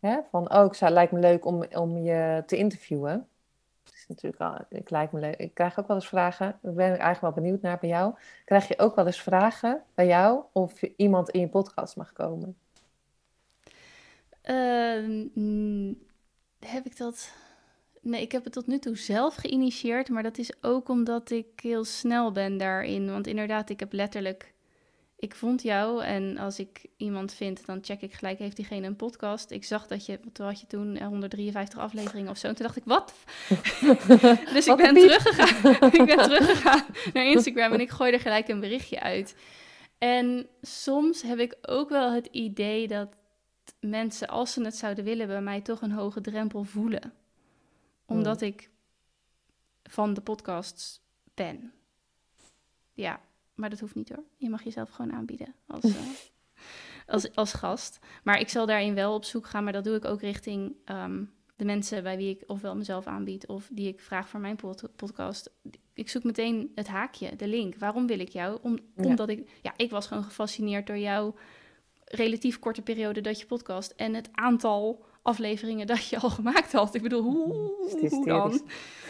[0.00, 0.18] Hè?
[0.30, 3.28] Van, oh, ik zou, lijkt me leuk om, om je te interviewen.
[3.92, 5.36] Is natuurlijk al, ik, lijkt me leuk.
[5.36, 8.14] ik krijg ook wel eens vragen, daar ben ik eigenlijk wel benieuwd naar bij jou.
[8.44, 12.56] Krijg je ook wel eens vragen bij jou of iemand in je podcast mag komen?
[14.44, 15.94] Uh,
[16.58, 17.32] heb ik dat...
[18.02, 21.46] Nee, ik heb het tot nu toe zelf geïnitieerd, maar dat is ook omdat ik
[21.62, 23.10] heel snel ben daarin.
[23.10, 24.52] Want inderdaad, ik heb letterlijk.
[25.16, 28.96] Ik vond jou en als ik iemand vind, dan check ik gelijk, heeft diegene een
[28.96, 29.50] podcast?
[29.50, 32.46] Ik zag dat je, wat had je toen, 153 afleveringen of zo.
[32.46, 33.14] En toen dacht ik, wat?
[34.54, 35.92] dus ik ben teruggegaan.
[36.00, 39.34] ik ben teruggegaan naar Instagram en ik gooi er gelijk een berichtje uit.
[39.98, 43.08] En soms heb ik ook wel het idee dat
[43.80, 47.12] mensen, als ze het zouden willen, bij mij toch een hoge drempel voelen
[48.10, 48.70] omdat ik
[49.82, 51.00] van de podcasts
[51.34, 51.72] ben.
[52.92, 53.20] Ja,
[53.54, 54.24] maar dat hoeft niet hoor.
[54.36, 55.96] Je mag jezelf gewoon aanbieden als, uh,
[57.06, 57.98] als, als gast.
[58.22, 61.32] Maar ik zal daarin wel op zoek gaan, maar dat doe ik ook richting um,
[61.56, 64.82] de mensen bij wie ik ofwel mezelf aanbied of die ik vraag voor mijn pod
[64.96, 65.50] podcast.
[65.94, 67.76] Ik zoek meteen het haakje, de link.
[67.76, 68.58] Waarom wil ik jou?
[68.62, 69.04] Om, ja.
[69.04, 71.34] Omdat ik, ja, ik was gewoon gefascineerd door jouw
[72.04, 76.94] relatief korte periode dat je podcast en het aantal afleveringen dat je al gemaakt had.
[76.94, 77.52] Ik bedoel, hoe,
[78.08, 78.60] hoe dan?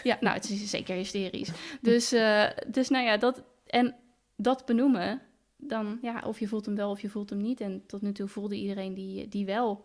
[0.03, 1.51] Ja, nou, het is zeker hysterisch.
[1.81, 3.97] Dus, uh, dus nou ja, dat, en
[4.37, 5.23] dat benoemen,
[5.57, 7.61] dan ja, of je voelt hem wel of je voelt hem niet.
[7.61, 9.85] En tot nu toe voelde iedereen die, die wel.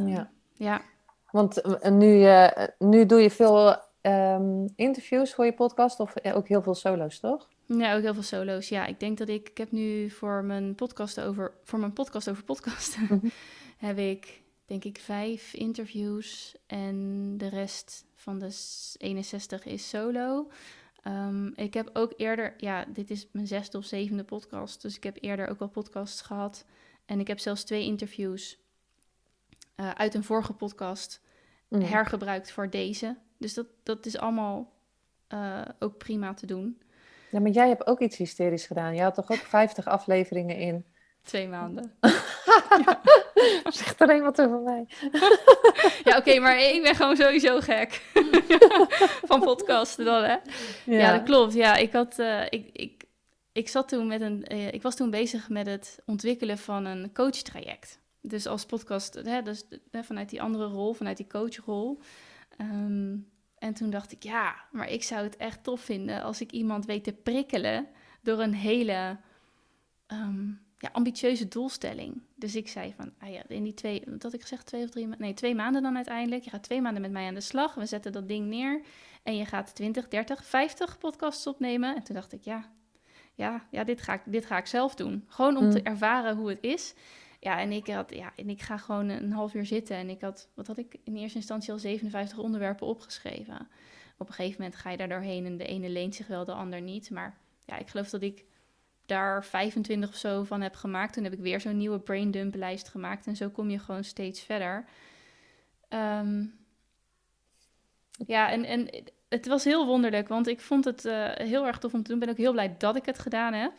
[0.00, 0.30] Um, ja.
[0.52, 0.82] ja.
[1.30, 2.48] Want uh, nu, uh,
[2.78, 7.48] nu doe je veel um, interviews voor je podcast of ook heel veel solo's, toch?
[7.66, 8.68] Ja, ook heel veel solo's.
[8.68, 12.30] Ja, ik denk dat ik, ik heb nu voor mijn podcast over, voor mijn podcast
[12.30, 13.30] over podcasten, mm -hmm.
[13.88, 14.39] heb ik
[14.70, 18.50] denk ik vijf interviews en de rest van de
[18.98, 20.50] 61 is solo.
[21.04, 25.02] Um, ik heb ook eerder, ja, dit is mijn zesde of zevende podcast, dus ik
[25.02, 26.64] heb eerder ook wel podcasts gehad.
[27.04, 28.58] En ik heb zelfs twee interviews
[29.76, 31.20] uh, uit een vorige podcast
[31.68, 31.80] mm.
[31.80, 33.16] hergebruikt voor deze.
[33.38, 34.72] Dus dat, dat is allemaal
[35.28, 36.82] uh, ook prima te doen.
[37.30, 38.94] Ja, maar jij hebt ook iets hysterisch gedaan.
[38.94, 40.84] Je had toch ook 50 afleveringen in?
[41.22, 41.92] Twee maanden.
[42.84, 43.00] ja.
[43.70, 44.86] Zegt er een wat over mij.
[46.04, 48.02] ja, oké, okay, maar ik ben gewoon sowieso gek.
[49.28, 50.36] Van podcasten dan, hè?
[50.84, 51.54] Ja, ja dat klopt.
[51.54, 52.18] Ja, ik had...
[52.18, 53.04] Uh, ik, ik,
[53.52, 54.44] ik zat toen met een...
[54.52, 57.98] Uh, ik was toen bezig met het ontwikkelen van een coachtraject.
[58.20, 62.00] Dus als podcast, hè, dus hè, vanuit die andere rol, vanuit die coachrol.
[62.60, 63.28] Um,
[63.58, 66.86] en toen dacht ik, ja, maar ik zou het echt tof vinden als ik iemand
[66.86, 67.86] weet te prikkelen
[68.22, 69.16] door een hele
[70.08, 72.22] um, ja, ambitieuze doelstelling.
[72.34, 74.90] Dus ik zei van, ah ja, in die twee, wat had ik gezegd, twee of
[74.90, 76.42] drie maanden, nee, twee maanden dan uiteindelijk.
[76.42, 78.80] Je gaat twee maanden met mij aan de slag, we zetten dat ding neer
[79.22, 81.96] en je gaat 20, 30, 50 podcasts opnemen.
[81.96, 82.70] En toen dacht ik, ja,
[83.34, 85.24] ja, ja dit, ga ik, dit ga ik zelf doen.
[85.26, 85.70] Gewoon om mm.
[85.70, 86.94] te ervaren hoe het is.
[87.40, 89.96] Ja, en ik, had, ja, en ik ga gewoon een half uur zitten.
[89.96, 93.68] En ik had, wat had ik in eerste instantie al 57 onderwerpen opgeschreven.
[94.18, 96.52] Op een gegeven moment ga je daar doorheen en de ene leent zich wel, de
[96.52, 97.10] ander niet.
[97.10, 98.44] Maar ja, ik geloof dat ik
[99.10, 101.12] daar 25 of zo van heb gemaakt.
[101.12, 103.26] Toen heb ik weer zo'n nieuwe braindump lijst gemaakt.
[103.26, 104.84] En zo kom je gewoon steeds verder.
[105.88, 106.58] Um,
[108.26, 108.88] ja, en, en
[109.28, 112.20] het was heel wonderlijk, want ik vond het uh, heel erg tof om te doen.
[112.20, 113.72] Ik ben ook heel blij dat ik het gedaan heb.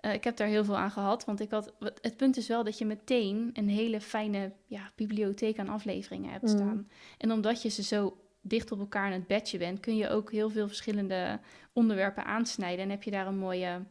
[0.00, 2.64] Uh, ik heb daar heel veel aan gehad, want ik had, het punt is wel
[2.64, 6.48] dat je meteen een hele fijne ja, bibliotheek aan afleveringen hebt mm.
[6.48, 6.88] staan.
[7.18, 10.32] En omdat je ze zo dicht op elkaar in het bedje bent, kun je ook
[10.32, 11.40] heel veel verschillende
[11.72, 13.82] onderwerpen aansnijden en heb je daar een mooie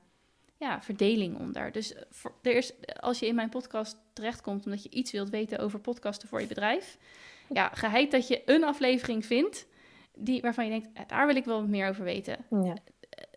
[0.59, 1.71] ja, verdeling onder.
[1.71, 5.29] Dus eh, voor, er is, als je in mijn podcast terechtkomt omdat je iets wilt
[5.29, 6.97] weten over podcasten voor je bedrijf,
[7.53, 9.67] ja, geheid dat je een aflevering vindt
[10.15, 12.37] die, waarvan je denkt, eh, daar wil ik wel wat meer over weten.
[12.49, 12.77] Ja.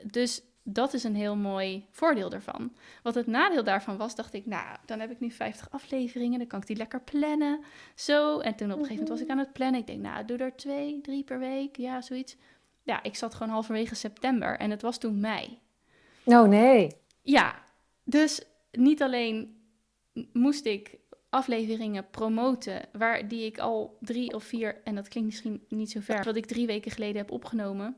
[0.03, 2.73] Dus dat is een heel mooi voordeel daarvan.
[3.03, 6.49] Wat het nadeel daarvan was, dacht ik, nou, dan heb ik nu 50 afleveringen, dan
[6.49, 7.61] kan ik die lekker plannen.
[7.95, 8.39] Zo.
[8.39, 9.81] En toen op een gegeven moment was ik aan het plannen.
[9.81, 12.37] Ik denk, nou, doe er twee, drie per week, ja, zoiets.
[12.83, 15.59] Ja, ik zat gewoon halverwege september en het was toen mei.
[16.25, 17.02] Oh nee.
[17.23, 17.65] Ja,
[18.05, 19.61] dus niet alleen
[20.33, 20.99] moest ik
[21.29, 26.01] afleveringen promoten, waar die ik al drie of vier, en dat klinkt misschien niet zo
[26.01, 27.97] ver, wat ik drie weken geleden heb opgenomen.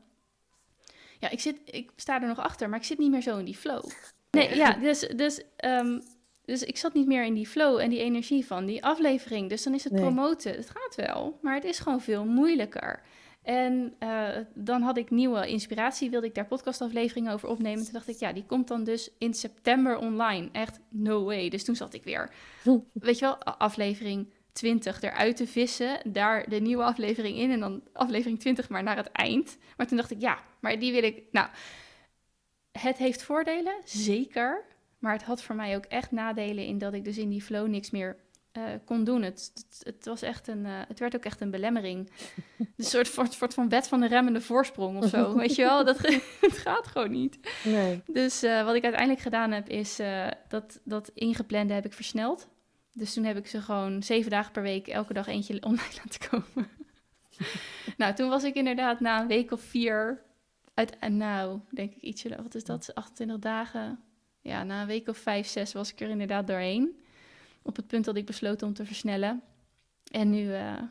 [1.19, 3.45] Ja, ik, zit, ik sta er nog achter, maar ik zit niet meer zo in
[3.45, 3.89] die flow.
[4.31, 6.01] Nee, ja, dus, dus, um,
[6.45, 9.49] dus ik zat niet meer in die flow en die energie van die aflevering.
[9.49, 13.01] Dus dan is het promoten, het gaat wel, maar het is gewoon veel moeilijker.
[13.45, 17.83] En uh, dan had ik nieuwe inspiratie, wilde ik daar podcastafleveringen over opnemen.
[17.83, 20.49] Toen dacht ik, ja, die komt dan dus in september online.
[20.51, 21.49] Echt, no way.
[21.49, 22.31] Dus toen zat ik weer,
[22.93, 25.99] weet je wel, aflevering 20 eruit te vissen.
[26.11, 29.57] Daar de nieuwe aflevering in en dan aflevering 20 maar naar het eind.
[29.77, 31.23] Maar toen dacht ik, ja, maar die wil ik...
[31.31, 31.47] Nou,
[32.71, 34.65] het heeft voordelen, zeker.
[34.99, 37.67] Maar het had voor mij ook echt nadelen in dat ik dus in die flow
[37.67, 38.17] niks meer
[38.57, 39.21] uh, kon doen.
[39.21, 42.09] Het, het, was echt een, uh, het werd ook echt een belemmering.
[42.77, 45.33] Een soort, soort, van wet van de remmende voorsprong of zo.
[45.37, 45.97] Weet je wel, dat
[46.41, 47.39] het gaat gewoon niet.
[47.63, 48.01] Nee.
[48.05, 49.99] Dus uh, wat ik uiteindelijk gedaan heb, is
[50.47, 52.47] dat, dat ingeplande heb ik versneld.
[52.93, 56.29] Dus toen heb ik ze gewoon zeven dagen per week elke dag eentje online laten
[56.29, 56.69] komen.
[57.97, 60.21] nou, toen was ik inderdaad na een week of vier
[60.73, 63.99] uit, nou, denk ik ietsje, wat is dat, 28 dagen?
[64.41, 67.03] Ja, na een week of vijf, zes was ik er inderdaad doorheen
[67.65, 69.41] op het punt dat ik besloten om te versnellen.
[70.11, 70.81] En nu uh,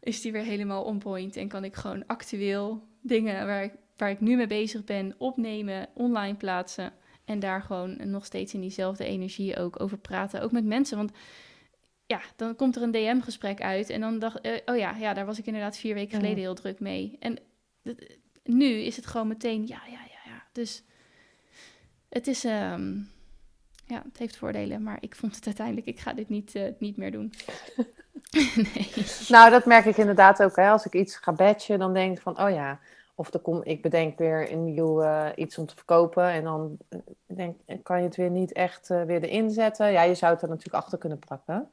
[0.00, 4.10] is die weer helemaal on point en kan ik gewoon actueel dingen waar ik, waar
[4.10, 6.92] ik nu mee bezig ben opnemen, online plaatsen.
[7.24, 10.42] En daar gewoon nog steeds in diezelfde energie ook over praten.
[10.42, 10.96] Ook met mensen.
[10.96, 11.12] Want
[12.06, 13.90] ja, dan komt er een DM-gesprek uit.
[13.90, 16.54] En dan dacht uh, oh ja, ja, daar was ik inderdaad vier weken geleden heel
[16.54, 17.16] druk mee.
[17.18, 17.38] En
[18.44, 20.46] nu is het gewoon meteen, ja, ja, ja, ja.
[20.52, 20.82] Dus
[22.08, 23.08] het is, um,
[23.92, 26.96] ja, het heeft voordelen, maar ik vond het uiteindelijk, ik ga dit niet, uh, niet
[26.96, 27.32] meer doen.
[28.74, 28.90] nee.
[29.28, 30.56] Nou, dat merk ik inderdaad ook.
[30.56, 30.70] Hè.
[30.70, 32.80] Als ik iets ga batchen, dan denk ik van, oh ja,
[33.14, 36.24] of er kom, ik bedenk weer een nieuw uh, iets om te verkopen.
[36.24, 39.92] En dan uh, denk, kan je het weer niet echt uh, weer erin zetten.
[39.92, 41.70] Ja, je zou het er natuurlijk achter kunnen plakken.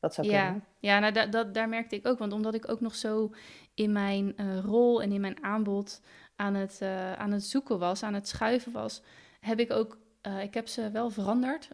[0.00, 0.64] Dat zou ja, kunnen.
[0.78, 2.18] Ja, nou, da, dat, daar merkte ik ook.
[2.18, 3.30] Want omdat ik ook nog zo
[3.74, 4.34] in mijn
[4.64, 6.00] rol en in mijn aanbod
[6.36, 6.82] aan het,
[7.18, 9.02] aan het zoeken was, aan het schuiven was,
[9.40, 11.68] heb ik ook uh, ik heb ze wel veranderd.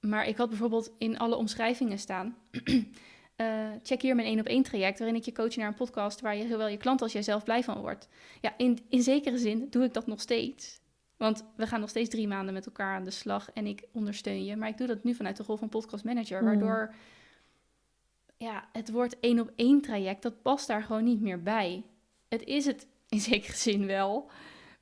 [0.00, 2.36] Maar ik had bijvoorbeeld in alle omschrijvingen staan.
[3.36, 6.20] uh, check hier mijn één op één traject, waarin ik je coach naar een podcast
[6.20, 8.08] waar je zowel je klant als jijzelf blij van wordt.
[8.40, 10.80] Ja, in, in zekere zin doe ik dat nog steeds.
[11.16, 14.44] Want we gaan nog steeds drie maanden met elkaar aan de slag en ik ondersteun
[14.44, 14.56] je.
[14.56, 16.46] Maar ik doe dat nu vanuit de rol van podcast manager, mm.
[16.46, 16.94] waardoor
[18.36, 21.84] ja, het wordt één op één traject, dat past daar gewoon niet meer bij.
[22.28, 24.30] Het is het in zekere zin wel.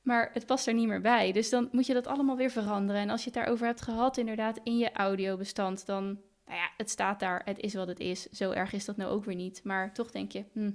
[0.03, 1.31] Maar het past er niet meer bij.
[1.31, 3.01] Dus dan moet je dat allemaal weer veranderen.
[3.01, 6.03] En als je het daarover hebt gehad, inderdaad, in je audiobestand, dan,
[6.45, 8.29] nou ja, het staat daar, het is wat het is.
[8.29, 9.61] Zo erg is dat nou ook weer niet.
[9.63, 10.71] Maar toch denk je, hm,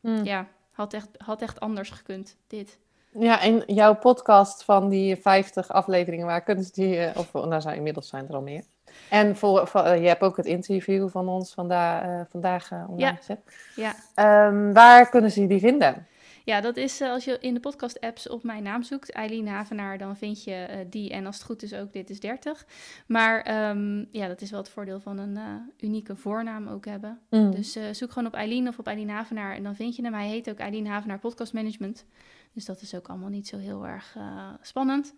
[0.00, 0.24] hm.
[0.24, 2.78] ja, had echt, had echt anders gekund, dit.
[3.18, 7.60] Ja, en jouw podcast van die 50 afleveringen, waar kunnen ze die, eh, of nou
[7.60, 8.64] zijn inmiddels zijn er al meer.
[9.08, 12.84] En voor, voor uh, je hebt ook het interview van ons vanda uh, vandaag uh,
[12.88, 13.16] online ja.
[13.16, 13.40] gezet.
[13.76, 14.46] Ja.
[14.46, 16.06] Um, waar kunnen ze die vinden?
[16.44, 19.98] Ja, dat is uh, als je in de podcast-apps op mijn naam zoekt, Eileen Havenaar,
[19.98, 21.10] dan vind je uh, die.
[21.10, 22.66] En als het goed is ook, dit is 30.
[23.06, 25.54] Maar um, ja, dat is wel het voordeel van een uh,
[25.88, 27.20] unieke voornaam ook hebben.
[27.30, 27.50] Mm.
[27.50, 30.14] Dus zoek gewoon op Eileen of op Eileen Havenaar en dan vind je hem.
[30.14, 32.04] Hij heet ook Eileen Havenaar Podcast Management.
[32.52, 34.16] Dus dat is ook allemaal niet zo heel erg
[34.62, 35.14] spannend.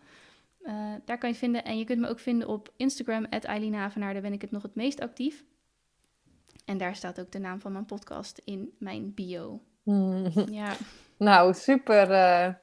[1.05, 1.65] daar kan je het vinden.
[1.65, 4.13] En je kunt me ook vinden op Instagram, Eileen Havenaar.
[4.13, 5.45] Daar ben ik het nog het meest actief.
[6.65, 9.61] En daar staat ook de naam van mijn podcast in mijn bio.
[9.83, 10.31] Mm.
[10.51, 10.77] Ja.
[11.17, 12.55] Nou, super, uh,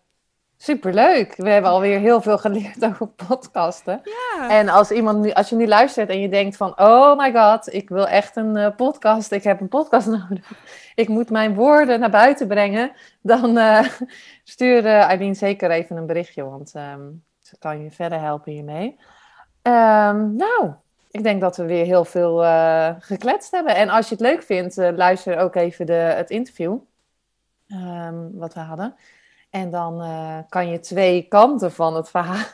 [0.57, 1.35] super leuk.
[1.35, 4.01] We hebben alweer heel veel geleerd over podcasten.
[4.03, 4.49] Ja.
[4.49, 6.79] En als, iemand nu, als je nu luistert en je denkt van...
[6.79, 9.31] Oh my god, ik wil echt een uh, podcast.
[9.31, 10.51] Ik heb een podcast nodig.
[10.95, 12.91] Ik moet mijn woorden naar buiten brengen.
[13.21, 13.87] Dan uh,
[14.43, 16.43] stuur Aileen zeker even een berichtje.
[16.43, 18.97] Want um, ze kan je verder helpen hiermee.
[19.63, 20.73] Um, nou,
[21.11, 23.75] ik denk dat we weer heel veel uh, gekletst hebben.
[23.75, 26.77] En als je het leuk vindt, uh, luister ook even de, het interview.
[27.73, 28.95] Um, wat we hadden.
[29.49, 32.45] En dan uh, kan je twee kanten van het verhaal,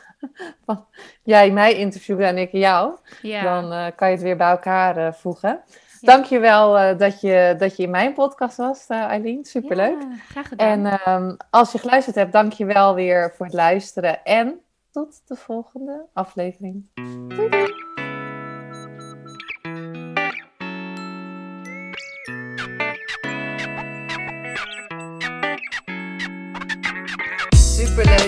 [1.22, 2.96] jij mij interviewt en ik jou.
[3.22, 3.42] Ja.
[3.42, 5.60] Dan uh, kan je het weer bij elkaar uh, voegen.
[6.00, 6.12] Ja.
[6.12, 9.44] Dankjewel dat, je, dat je in mijn podcast was, Eileen.
[9.44, 10.02] Superleuk.
[10.02, 10.86] Ja, graag gedaan.
[10.86, 14.24] En um, als je geluisterd hebt, dankjewel weer voor het luisteren.
[14.24, 14.60] En
[14.90, 16.86] tot de volgende aflevering.
[17.28, 17.77] Doei doei.